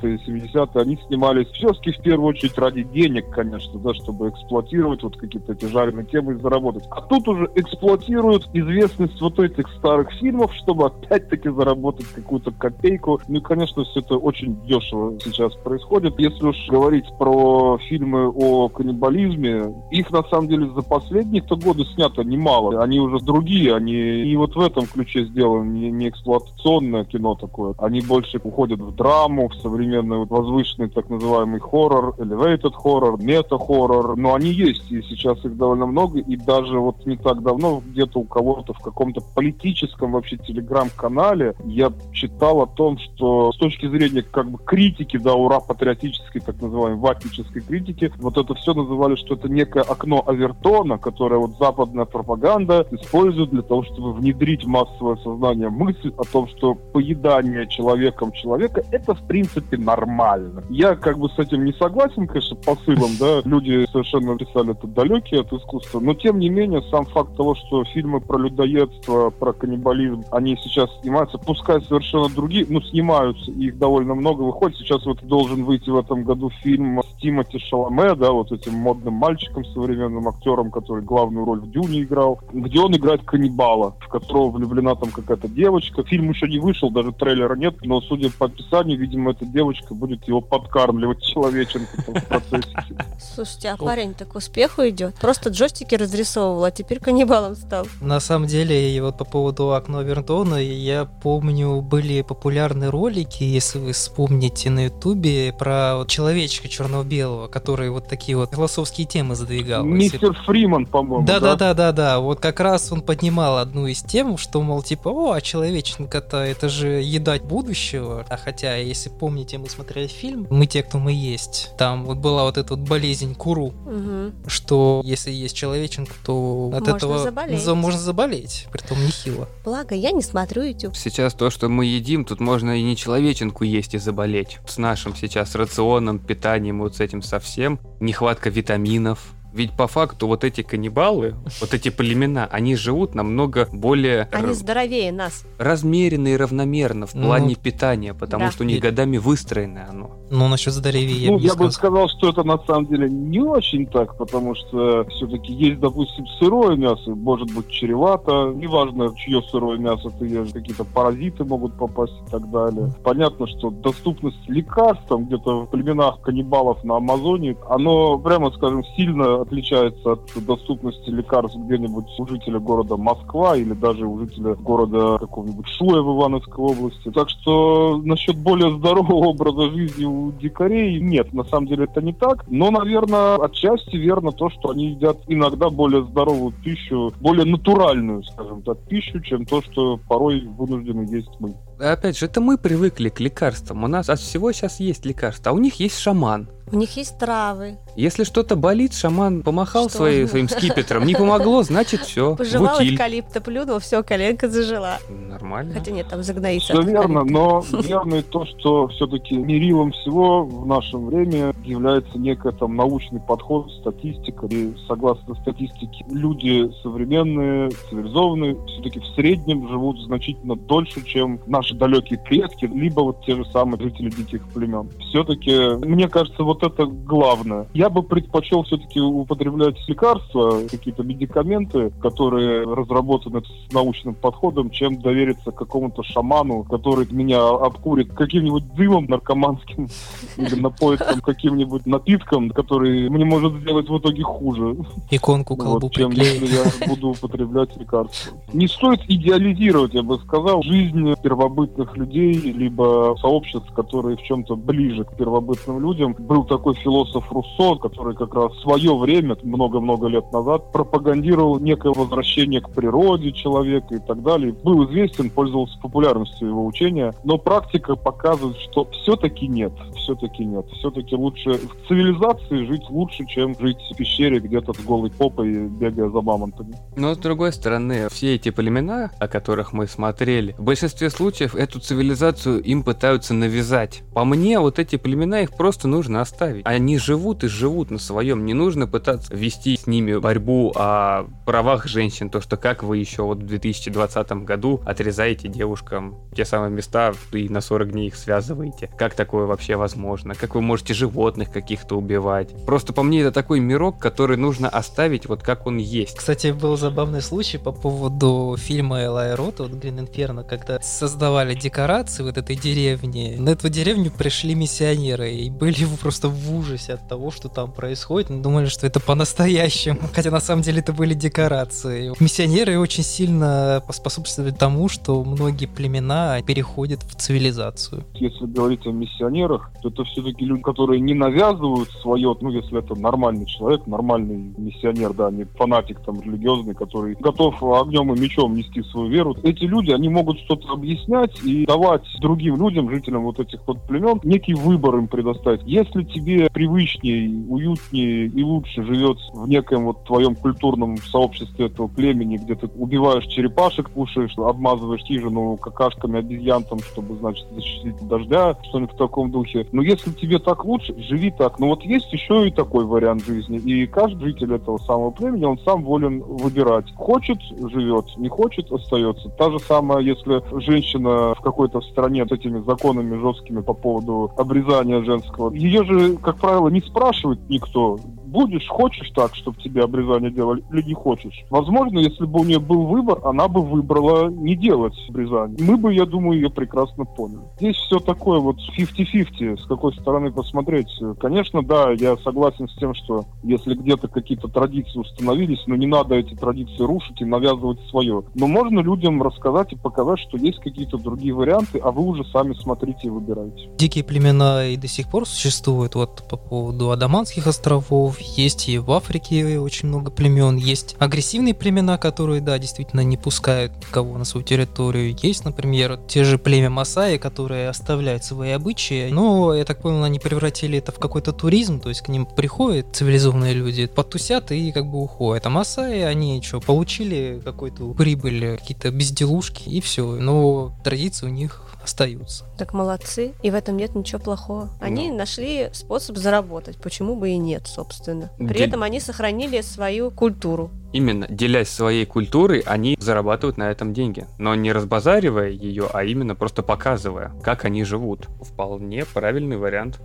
[0.04, 5.16] 80-е, 70-е, они снимались все-таки в первую очередь ради денег, конечно, да, чтобы эксплуатировать вот
[5.16, 6.84] какие-то эти жареные темы и заработать.
[6.90, 13.20] А тут уже эксплуатируют известность вот этих старых фильмов, чтобы опять-таки заработать какую-то копейку.
[13.28, 16.18] Ну и, конечно, все это очень дешево сейчас происходит.
[16.18, 22.22] Если уж говорить про фильмы о каннибализме, их на самом деле за последние-то годы снято
[22.22, 22.82] немало.
[22.82, 27.74] Они уже другие, они и вот в этом ключе сделаны, не, не эксплуатационное кино такое.
[27.78, 29.54] Они больше уходят в драму, в
[29.94, 34.16] современный вот, возвышенный так называемый хоррор, elevated хоррор, мета-хоррор.
[34.16, 36.18] Но они есть, и сейчас их довольно много.
[36.18, 41.92] И даже вот не так давно где-то у кого-то в каком-то политическом вообще телеграм-канале я
[42.12, 46.98] читал о том, что с точки зрения как бы критики, да, ура, патриотической, так называемой,
[46.98, 52.86] ватнической критики, вот это все называли, что это некое окно Авертона, которое вот западная пропаганда
[52.90, 58.82] использует для того, чтобы внедрить в массовое сознание мысль о том, что поедание человеком человека
[58.90, 60.64] это в принципе нормально.
[60.70, 65.40] Я как бы с этим не согласен, конечно, посылом, да, люди совершенно писали это далекие
[65.40, 70.24] от искусства, но тем не менее сам факт того, что фильмы про людоедство, про каннибализм,
[70.30, 74.78] они сейчас снимаются, пускай совершенно другие, ну снимаются, их довольно много выходит.
[74.78, 79.14] Сейчас вот должен выйти в этом году фильм с Тимоти Шаломе, да, вот этим модным
[79.14, 84.50] мальчиком, современным актером, который главную роль в Дюне играл, где он играет каннибала, в которого
[84.50, 86.02] влюблена там какая-то девочка.
[86.04, 90.26] Фильм еще не вышел, даже трейлера нет, но судя по описанию, видимо, эта девочка будет
[90.28, 92.96] его подкармливать человеченко в процессе.
[93.18, 95.14] Слушайте, а парень так к успеху идет.
[95.16, 97.86] Просто джойстики разрисовывал, а теперь каннибалом стал.
[98.00, 103.78] На самом деле, и вот по поводу окна Вердона, я помню, были популярные ролики, если
[103.78, 109.84] вы вспомните на Ютубе, про вот человечка черно-белого, который вот такие вот философские темы задвигал.
[109.84, 111.26] Мистер Фриман, по-моему.
[111.26, 112.20] Да, да, да, да, да.
[112.20, 116.68] Вот как раз он поднимал одну из тем, что, мол, типа, о, а человеченка-то это
[116.68, 118.24] же еда будущего.
[118.28, 122.44] А хотя, если помните, мы смотрели фильм «Мы те, кто мы есть», там вот была
[122.44, 124.48] вот эта вот болезнь куру, Угу.
[124.48, 127.60] что если есть человеченка, то от Можно этого заболеть.
[127.62, 129.48] за- можно заболеть, притом нехило.
[129.64, 130.94] Благо, я не смотрю YouTube.
[130.96, 134.58] Сейчас то, что мы едим, тут можно и не человеченку есть и заболеть.
[134.68, 137.80] С нашим сейчас рационом, питанием, вот с этим совсем.
[138.00, 139.32] Нехватка витаминов.
[139.54, 144.54] Ведь по факту вот эти каннибалы, вот эти племена, они живут намного более Они р-
[144.54, 145.44] здоровее нас.
[145.58, 148.50] размеренно и равномерно в Ну, плане питания, потому да.
[148.50, 150.10] что у них годами выстроено оно.
[150.30, 152.08] Но насчет здоровья я ну, бы я бы сказал.
[152.08, 156.74] сказал, что это на самом деле не очень так, потому что все-таки есть, допустим, сырое
[156.76, 162.30] мясо, может быть чревато, неважно, чье сырое мясо ты ешь, какие-то паразиты могут попасть и
[162.30, 162.92] так далее.
[163.04, 169.43] Понятно, что доступность лекарств там где-то в племенах каннибалов на Амазоне, оно, прямо скажем, сильно
[169.44, 175.66] отличается от доступности лекарств где-нибудь у жителя города Москва или даже у жителя города какого-нибудь
[175.68, 177.10] Шуя в Ивановской области.
[177.10, 182.12] Так что насчет более здорового образа жизни у дикарей нет, на самом деле это не
[182.12, 182.44] так.
[182.48, 188.62] Но, наверное, отчасти верно то, что они едят иногда более здоровую пищу, более натуральную, скажем
[188.62, 191.54] так, пищу, чем то, что порой вынуждены есть мы.
[191.78, 193.84] Опять же, это мы привыкли к лекарствам.
[193.84, 196.48] У нас от всего сейчас есть лекарства, а у них есть шаман.
[196.74, 197.78] У них есть травы.
[197.94, 199.98] Если что-то болит, шаман помахал Что?
[199.98, 202.34] своей- своим скипетром, не помогло, значит все.
[202.36, 202.94] Пожевал Бутиль.
[202.96, 204.98] эвкалипта, плюнул, все, коленка зажила.
[205.08, 205.74] Нормально.
[205.74, 206.72] Хотя нет, там загноится.
[206.72, 212.50] Все верно, но верно и то, что все-таки мерилом всего в нашем время является некий
[212.58, 214.46] там научный подход, статистика.
[214.46, 222.18] И согласно статистике, люди современные, цивилизованные, все-таки в среднем живут значительно дольше, чем наши далекие
[222.18, 224.88] предки, либо вот те же самые жители диких племен.
[225.10, 227.66] Все-таки, мне кажется, вот это главное.
[227.74, 235.50] Я бы предпочел все-таки употреблять лекарства, какие-то медикаменты, которые разработаны с научным подходом, чем довериться
[235.50, 239.88] какому-то шаману, который меня обкурит каким-нибудь дымом наркоманским
[240.36, 244.76] или напоит каким-нибудь напитком, который мне может сделать в итоге хуже,
[245.10, 248.36] Иконку колбу вот, чем если я буду употреблять лекарства.
[248.52, 255.04] Не стоит идеализировать, я бы сказал, жизнь первобытных людей, либо сообществ, которые в чем-то ближе
[255.04, 256.14] к первобытным людям.
[256.18, 261.92] Был такой философ Руссо, который как раз в свое время, много-много лет назад, пропагандировал некое
[261.92, 264.52] возвращение к природе человека и так далее.
[264.52, 270.66] Был известен, пользовался популярностью его учения, но практика показывает, что все-таки нет, все-таки нет.
[270.78, 276.10] Все-таки лучше в цивилизации жить лучше, чем жить в пещере где-то с голой попой, бегая
[276.10, 276.76] за мамонтами.
[276.96, 281.80] Но с другой стороны, все эти племена, о которых мы смотрели, в большинстве случаев эту
[281.80, 284.02] цивилизацию им пытаются навязать.
[284.14, 286.33] По мне, вот эти племена, их просто нужно оставить.
[286.64, 288.44] Они живут и живут на своем.
[288.44, 292.30] Не нужно пытаться вести с ними борьбу о правах женщин.
[292.30, 297.48] То, что как вы еще вот в 2020 году отрезаете девушкам те самые места и
[297.48, 298.90] на 40 дней их связываете.
[298.96, 300.34] Как такое вообще возможно?
[300.34, 302.54] Как вы можете животных каких-то убивать?
[302.66, 306.16] Просто по мне это такой мирок, который нужно оставить вот как он есть.
[306.16, 312.22] Кстати, был забавный случай по поводу фильма Элай Рота, вот Грин Инферно, когда создавали декорации
[312.22, 313.36] вот этой деревни.
[313.38, 318.30] На эту деревню пришли миссионеры и были просто в ужасе от того, что там происходит.
[318.30, 322.12] Мы думали, что это по-настоящему, хотя на самом деле это были декорации.
[322.20, 328.04] Миссионеры очень сильно поспособствовали тому, что многие племена переходят в цивилизацию.
[328.14, 332.94] Если говорить о миссионерах, то это все-таки люди, которые не навязывают свое, ну, если это
[332.94, 338.82] нормальный человек, нормальный миссионер, да, не фанатик там религиозный, который готов огнем и мечом нести
[338.84, 339.36] свою веру.
[339.42, 344.20] Эти люди, они могут что-то объяснять и давать другим людям, жителям вот этих вот племен,
[344.24, 345.62] некий выбор им предоставить.
[345.64, 352.36] Если тебе привычнее, уютнее и лучше живется в неком вот твоем культурном сообществе этого племени,
[352.36, 358.94] где ты убиваешь черепашек, кушаешь, обмазываешь хижину какашками обезьян, там, чтобы, значит, защитить дождя, что-нибудь
[358.94, 359.66] в таком духе.
[359.72, 361.58] Но если тебе так лучше, живи так.
[361.58, 363.58] Но вот есть еще и такой вариант жизни.
[363.58, 366.92] И каждый житель этого самого племени, он сам волен выбирать.
[366.94, 367.38] Хочет–
[367.72, 369.28] живет, не хочет– остается.
[369.30, 375.02] Та же самая, если женщина в какой-то стране с этими законами жесткими по поводу обрезания
[375.02, 377.98] женского, ее же, как правило, не спрашивает никто
[378.34, 381.44] будешь, хочешь так, чтобы тебе обрезание делали, или не хочешь.
[381.50, 385.56] Возможно, если бы у нее был выбор, она бы выбрала не делать обрезание.
[385.60, 387.42] Мы бы, я думаю, ее прекрасно поняли.
[387.58, 390.88] Здесь все такое вот 50-50, с какой стороны посмотреть.
[391.20, 396.16] Конечно, да, я согласен с тем, что если где-то какие-то традиции установились, но не надо
[396.16, 398.24] эти традиции рушить и навязывать свое.
[398.34, 402.54] Но можно людям рассказать и показать, что есть какие-то другие варианты, а вы уже сами
[402.54, 403.70] смотрите и выбираете.
[403.78, 408.90] Дикие племена и до сих пор существуют, вот по поводу Адаманских островов, есть и в
[408.92, 414.44] Африке очень много племен, есть агрессивные племена, которые, да, действительно не пускают никого на свою
[414.44, 415.16] территорию.
[415.22, 420.18] Есть, например, те же племя Масаи, которые оставляют свои обычаи, но, я так понял, они
[420.18, 424.86] превратили это в какой-то туризм, то есть к ним приходят цивилизованные люди, потусят и как
[424.86, 425.46] бы уходят.
[425.46, 430.16] А Масаи, они что, получили какой-то прибыль, какие-то безделушки и все.
[430.16, 432.44] Но традиции у них остаются.
[432.58, 434.70] Так молодцы, и в этом нет ничего плохого.
[434.80, 435.16] Они Ну.
[435.18, 438.30] нашли способ заработать, почему бы и нет, собственно.
[438.38, 440.70] При Де- этом они сохранили свою культуру.
[440.92, 444.26] Именно, делясь своей культурой, они зарабатывают на этом деньги.
[444.38, 448.28] Но не разбазаривая ее, а именно просто показывая, как они живут.
[448.40, 450.00] Вполне правильный вариант.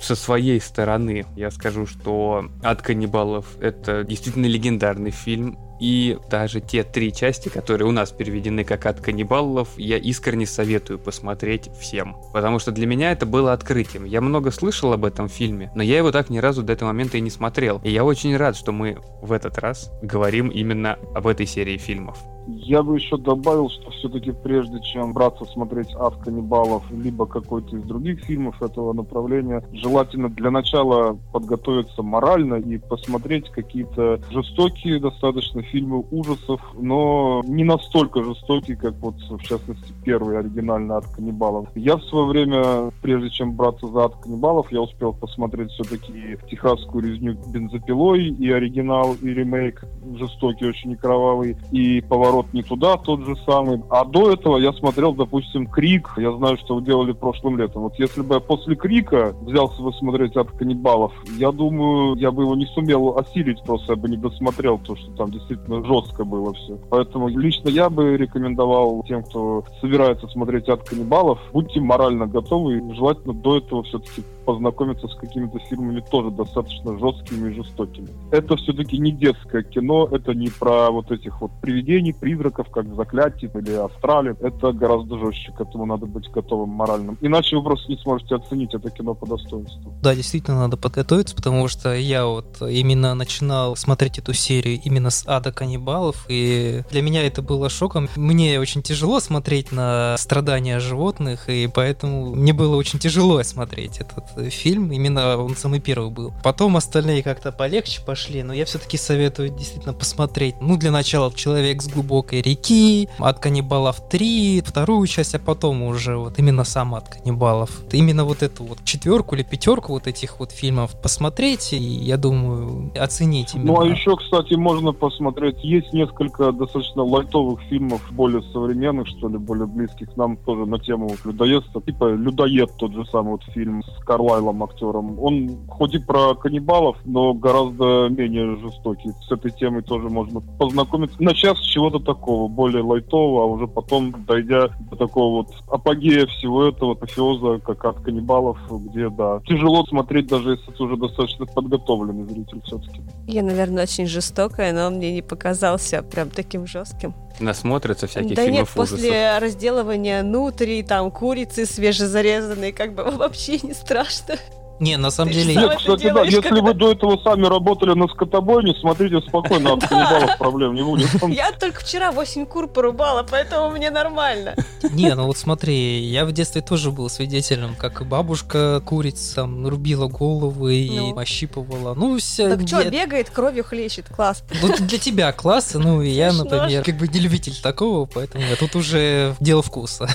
[0.00, 5.56] Со своей стороны я скажу, что «От каннибалов»— это действительно легендарный фильм.
[5.80, 10.98] И даже те три части, которые у нас переведены как «От каннибалов», я искренне советую
[10.98, 12.16] посмотреть всем.
[12.32, 14.04] Потому что для меня это было открытием.
[14.04, 17.18] Я много слышал об этом фильме, но я его так ни разу до этого момента
[17.18, 17.80] и не смотрел.
[17.84, 22.18] И я очень рад, что мы в этот раз говорим именно об этой серии фильмов.
[22.46, 27.82] Я бы еще добавил, что все-таки прежде чем браться смотреть «Ад каннибалов» либо какой-то из
[27.84, 36.04] других фильмов этого направления, желательно для начала подготовиться морально и посмотреть какие-то жестокие достаточно фильмы
[36.10, 41.68] ужасов, но не настолько жестокие, как вот в частности первый оригинальный «Ад каннибалов».
[41.74, 47.04] Я в свое время, прежде чем браться за «Ад каннибалов», я успел посмотреть все-таки «Техасскую
[47.04, 49.84] резню бензопилой» и оригинал, и ремейк
[50.16, 53.82] жестокий, очень кровавый, и «Поворот не туда» тот же самый.
[53.90, 56.10] А до этого я смотрел, допустим, «Крик».
[56.16, 57.82] Я знаю, что вы делали прошлым летом.
[57.82, 62.42] Вот если бы я после «Крика» взялся бы смотреть «От каннибалов», я думаю, я бы
[62.42, 66.52] его не сумел осилить, просто я бы не досмотрел, то, что там действительно жестко было
[66.54, 66.78] все.
[66.90, 72.94] Поэтому лично я бы рекомендовал тем, кто собирается смотреть «От каннибалов», будьте морально готовы и
[72.94, 78.08] желательно до этого все-таки познакомиться с какими-то фильмами тоже достаточно жесткими и жестокими.
[78.30, 82.94] Это все-таки не детское кино, это не про вот этих вот привидений, призраков, как в
[82.94, 84.36] «Заклятии» или «Астрале».
[84.40, 87.18] Это гораздо жестче, к этому надо быть готовым моральным.
[87.20, 89.94] Иначе вы просто не сможете оценить это кино по достоинству.
[90.02, 95.24] Да, действительно надо подготовиться, потому что я вот именно начинал смотреть эту серию именно с
[95.26, 98.08] ада каннибалов, и для меня это было шоком.
[98.16, 104.33] Мне очень тяжело смотреть на страдания животных, и поэтому мне было очень тяжело смотреть этот
[104.50, 106.32] фильм, именно он самый первый был.
[106.42, 110.56] Потом остальные как-то полегче пошли, но я все-таки советую действительно посмотреть.
[110.60, 116.16] Ну, для начала «Человек с глубокой реки», «От каннибалов 3», вторую часть, а потом уже
[116.16, 117.70] вот именно сам «От каннибалов».
[117.92, 122.92] Именно вот эту вот четверку или пятерку вот этих вот фильмов посмотрите, и я думаю,
[122.98, 123.58] оцените.
[123.58, 129.38] Ну, а еще, кстати, можно посмотреть, есть несколько достаточно лайтовых фильмов, более современных, что ли,
[129.38, 134.04] более близких нам тоже на тему людоедства, типа «Людоед», тот же самый вот фильм с
[134.24, 135.18] Карлайлом актером.
[135.22, 135.48] Он
[135.92, 139.10] и про каннибалов, но гораздо менее жестокий.
[139.28, 141.22] С этой темой тоже можно познакомиться.
[141.22, 146.64] Начав с чего-то такого, более лайтового, а уже потом, дойдя до такого вот апогея всего
[146.64, 152.24] этого, мафиоза, как от каннибалов, где, да, тяжело смотреть, даже если ты уже достаточно подготовленный
[152.24, 153.02] зритель все-таки.
[153.26, 157.14] Я, наверное, очень жестокая, но он мне не показался прям таким жестким.
[157.40, 163.74] Насмотрятся всяких да фильмов нет, после разделывания нутри, там, курицы свежезарезанные, как бы вообще не
[163.74, 164.36] страшно.
[164.80, 165.54] Не, на самом деле...
[165.54, 170.38] Нет, кстати, да, если вы до этого сами работали на скотобойне, смотрите спокойно, от каннибалов
[170.38, 171.08] проблем не будет.
[171.28, 174.56] Я только вчера 8 кур порубала, поэтому мне нормально.
[174.82, 180.08] Не, ну вот смотри, я в детстве тоже был свидетелем, как бабушка куриц там рубила
[180.08, 181.18] голову и ну.
[181.18, 181.94] ощипывала.
[181.94, 182.56] Ну, все...
[182.56, 184.42] Так что, бегает, кровью хлещет, класс.
[184.60, 188.74] Ну, для тебя класс, ну, и я, например, как бы не любитель такого, поэтому тут
[188.76, 190.08] уже дело вкуса.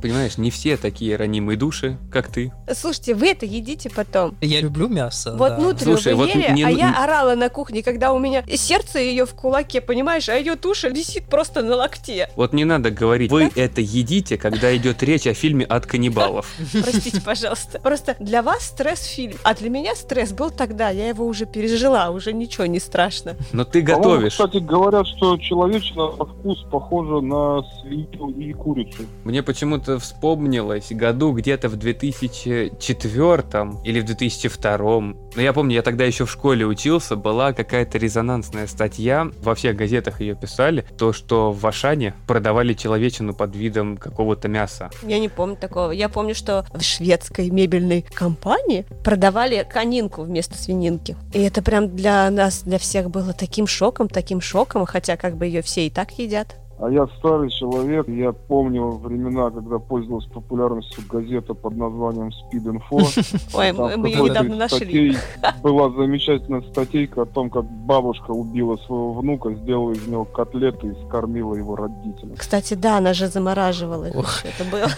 [0.00, 2.52] Понимаешь, не все такие ранимые души, как ты.
[2.74, 4.36] Слушайте, вы это едите по потом.
[4.40, 5.34] Я люблю мясо.
[5.36, 5.56] Вот да.
[5.56, 6.64] внутреннюю Слушай, вы вот ели, не...
[6.64, 10.56] а я орала на кухне, когда у меня сердце ее в кулаке, понимаешь, а ее
[10.56, 12.28] туша висит просто на локте.
[12.36, 16.46] Вот не надо говорить, вы это едите, когда идет речь о фильме от каннибалов.
[16.72, 17.80] Простите, пожалуйста.
[17.80, 22.32] Просто для вас стресс-фильм, а для меня стресс был тогда, я его уже пережила, уже
[22.32, 23.36] ничего не страшно.
[23.52, 24.32] Но ты готовишь.
[24.32, 29.04] Кстати, говорят, что человечина по вкус похожа на свинью и курицу.
[29.24, 33.44] Мне почему-то вспомнилось году где-то в 2004
[33.84, 34.78] или в 2002.
[34.78, 39.76] Но я помню, я тогда еще в школе учился, была какая-то резонансная статья, во всех
[39.76, 44.90] газетах ее писали, то, что в Ашане продавали человечину под видом какого-то мяса.
[45.02, 45.90] Я не помню такого.
[45.90, 51.16] Я помню, что в шведской мебельной компании продавали конинку вместо свининки.
[51.32, 55.46] И это прям для нас, для всех было таким шоком, таким шоком, хотя как бы
[55.46, 56.56] ее все и так едят.
[56.82, 63.50] А я старый человек, я помню времена, когда пользовалась популярностью газета под названием Speed Info.
[63.54, 65.16] Ой, мы, ее недавно нашли.
[65.62, 71.06] Была замечательная статейка о том, как бабушка убила своего внука, сделала из него котлеты и
[71.06, 72.34] скормила его родителям.
[72.36, 74.16] Кстати, да, она же замораживала их.
[74.16, 74.44] Ох.
[74.44, 74.88] Это было.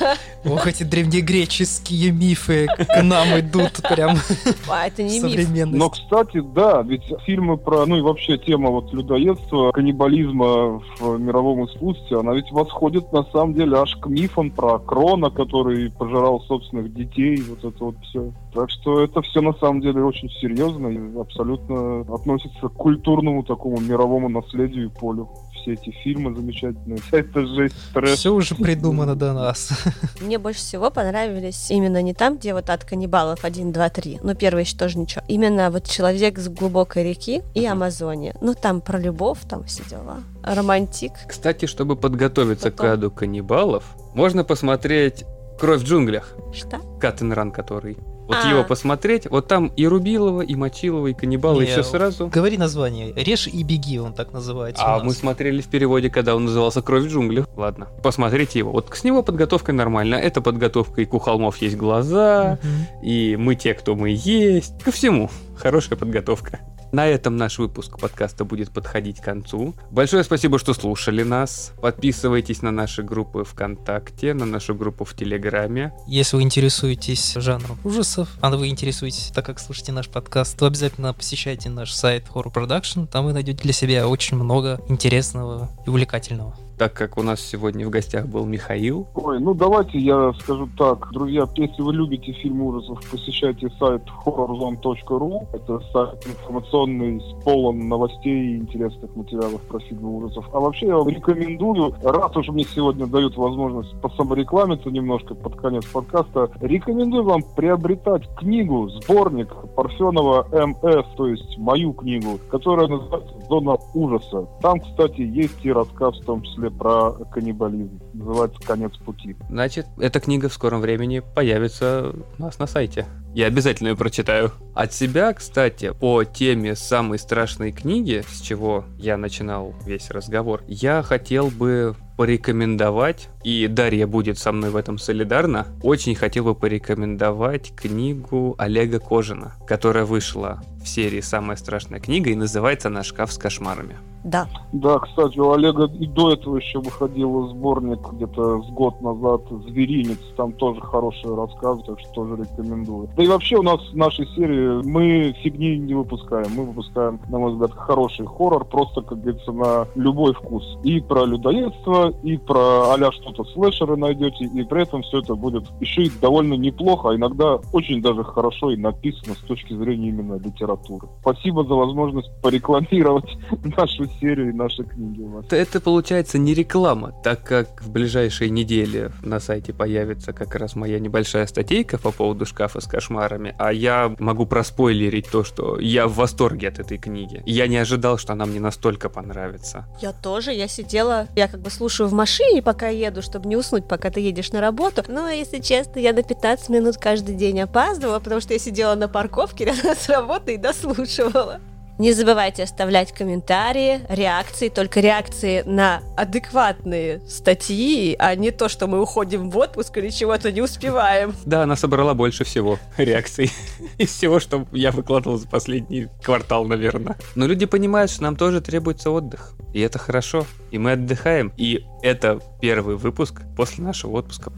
[0.55, 4.16] Ох, эти древнегреческие мифы к нам идут прям.
[4.70, 5.66] А, это не миф.
[5.66, 11.65] Но, кстати, да, ведь фильмы про, ну и вообще тема вот людоедства, каннибализма в мировом
[11.74, 16.92] искусстве, она ведь восходит на самом деле аж к мифам про Крона, который пожирал собственных
[16.94, 18.32] детей, вот это вот все.
[18.52, 23.80] Так что это все на самом деле очень серьезно и абсолютно относится к культурному такому
[23.80, 25.28] мировому наследию и полю
[25.64, 28.18] все эти фильмы замечательные, вся эта жесть, стресс.
[28.18, 29.70] Все уже придумано до нас.
[30.20, 34.34] Мне больше всего понравились именно не там, где вот от каннибалов 1, 2, 3, но
[34.34, 35.22] первый еще тоже ничего.
[35.26, 38.36] Именно вот «Человек с глубокой реки» и «Амазония».
[38.40, 40.18] Ну, там про любовь, там все дела.
[40.44, 41.12] Романтик.
[41.26, 42.86] Кстати, чтобы подготовиться Потом.
[42.86, 45.24] к аду каннибалов, можно посмотреть
[45.58, 46.36] «Кровь в джунглях».
[46.52, 46.80] Что?
[47.00, 47.96] Каттен Ран, который.
[48.26, 48.48] Вот а.
[48.48, 52.28] его посмотреть, вот там и Рубилова, и Мочилова, и Каннибала, Не, и все сразу.
[52.28, 53.12] Говори название.
[53.14, 54.82] Режь и беги, он так называется.
[54.84, 57.46] А мы смотрели в переводе, когда он назывался Кровь в джунглях.
[57.54, 58.72] Ладно, посмотрите его.
[58.72, 60.20] Вот с него подготовка нормальная.
[60.20, 63.06] Это подготовка и у холмов есть глаза, угу.
[63.06, 64.82] и мы те, кто мы есть.
[64.82, 65.30] Ко всему.
[65.56, 66.60] Хорошая подготовка.
[66.94, 69.74] На этом наш выпуск подкаста будет подходить к концу.
[69.90, 71.72] Большое спасибо, что слушали нас.
[71.82, 75.92] Подписывайтесь на наши группы ВКонтакте, на нашу группу в Телеграме.
[76.06, 81.12] Если вы интересуетесь жанром ужасов, а вы интересуетесь, так как слушаете наш подкаст, то обязательно
[81.12, 83.08] посещайте наш сайт Horror Production.
[83.08, 87.86] Там вы найдете для себя очень много интересного и увлекательного так как у нас сегодня
[87.86, 89.06] в гостях был Михаил.
[89.14, 91.10] Ой, ну давайте я скажу так.
[91.12, 95.46] Друзья, если вы любите фильмы ужасов, посещайте сайт horrorzone.ru.
[95.52, 100.48] Это сайт информационный, полон новостей и интересных материалов про фильмы ужасов.
[100.52, 105.56] А вообще я вам рекомендую, раз уж мне сегодня дают возможность по саморекламиться немножко под
[105.56, 113.34] конец подкаста, рекомендую вам приобретать книгу, сборник Парфенова МС, то есть мою книгу, которая называется
[113.48, 114.46] «Зона ужаса».
[114.60, 118.01] Там, кстати, есть и рассказ в том числе числе про каннибализм.
[118.12, 119.36] Называется «Конец пути».
[119.49, 123.07] Значит, эта книга в скором времени появится у нас на сайте.
[123.35, 124.53] Я обязательно ее прочитаю.
[124.74, 131.03] От себя, кстати, по теме самой страшной книги, с чего я начинал весь разговор, я
[131.03, 137.74] хотел бы порекомендовать, и Дарья будет со мной в этом солидарна, очень хотел бы порекомендовать
[137.74, 143.39] книгу Олега Кожина, которая вышла в серии «Самая страшная книга» и называется «На шкаф с
[143.39, 143.97] кошмарами».
[144.24, 144.46] Да.
[144.72, 150.18] Да, кстати, у Олега и до этого еще выходил сборник где-то с год назад «Зверинец».
[150.36, 153.09] Там тоже хорошие рассказы, так что тоже рекомендую.
[153.16, 156.46] Да и вообще у нас в нашей серии мы фигни не выпускаем.
[156.56, 160.78] Мы выпускаем, на мой взгляд, хороший хоррор, просто, как говорится, на любой вкус.
[160.82, 165.64] И про людоедство, и про а что-то слэшеры найдете, и при этом все это будет
[165.80, 170.36] еще и довольно неплохо, а иногда очень даже хорошо и написано с точки зрения именно
[170.36, 171.09] литературы.
[171.20, 173.28] Спасибо за возможность порекламировать
[173.76, 175.47] нашу серию и наши книги у вас.
[175.51, 180.99] Это получается не реклама, так как в ближайшие недели на сайте появится как раз моя
[180.99, 186.15] небольшая статейка по поводу шкафа с кошмарами, а я могу проспойлерить то, что я в
[186.15, 187.43] восторге от этой книги.
[187.47, 189.86] Я не ожидал, что она мне настолько понравится.
[190.01, 193.86] Я тоже, я сидела, я как бы слушаю в машине, пока еду, чтобы не уснуть,
[193.86, 195.03] пока ты едешь на работу.
[195.09, 199.09] Но, если честно, я на 15 минут каждый день опаздывала, потому что я сидела на
[199.09, 201.61] парковке рядом с работой и дослушивала.
[201.96, 209.00] Не забывайте оставлять комментарии, реакции, только реакции на адекватные статьи, а не то, что мы
[209.00, 211.34] уходим в отпуск или чего-то не успеваем.
[211.46, 213.52] Да, она собрала больше всего реакций
[213.98, 217.16] из всего, что я выкладывал за последний квартал, наверное.
[217.36, 219.54] Но люди понимают, что нам тоже требуется отдых.
[219.72, 220.46] И это хорошо.
[220.72, 221.52] И мы отдыхаем.
[221.56, 224.52] И это первый выпуск после нашего отпуска.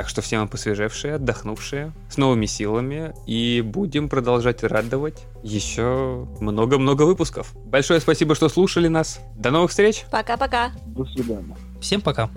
[0.00, 3.12] Так что всем посвежевшие, отдохнувшие, с новыми силами.
[3.26, 7.52] И будем продолжать радовать еще много-много выпусков.
[7.66, 9.20] Большое спасибо, что слушали нас.
[9.36, 10.06] До новых встреч.
[10.10, 10.70] Пока-пока.
[10.86, 11.54] До свидания.
[11.82, 12.30] Всем пока.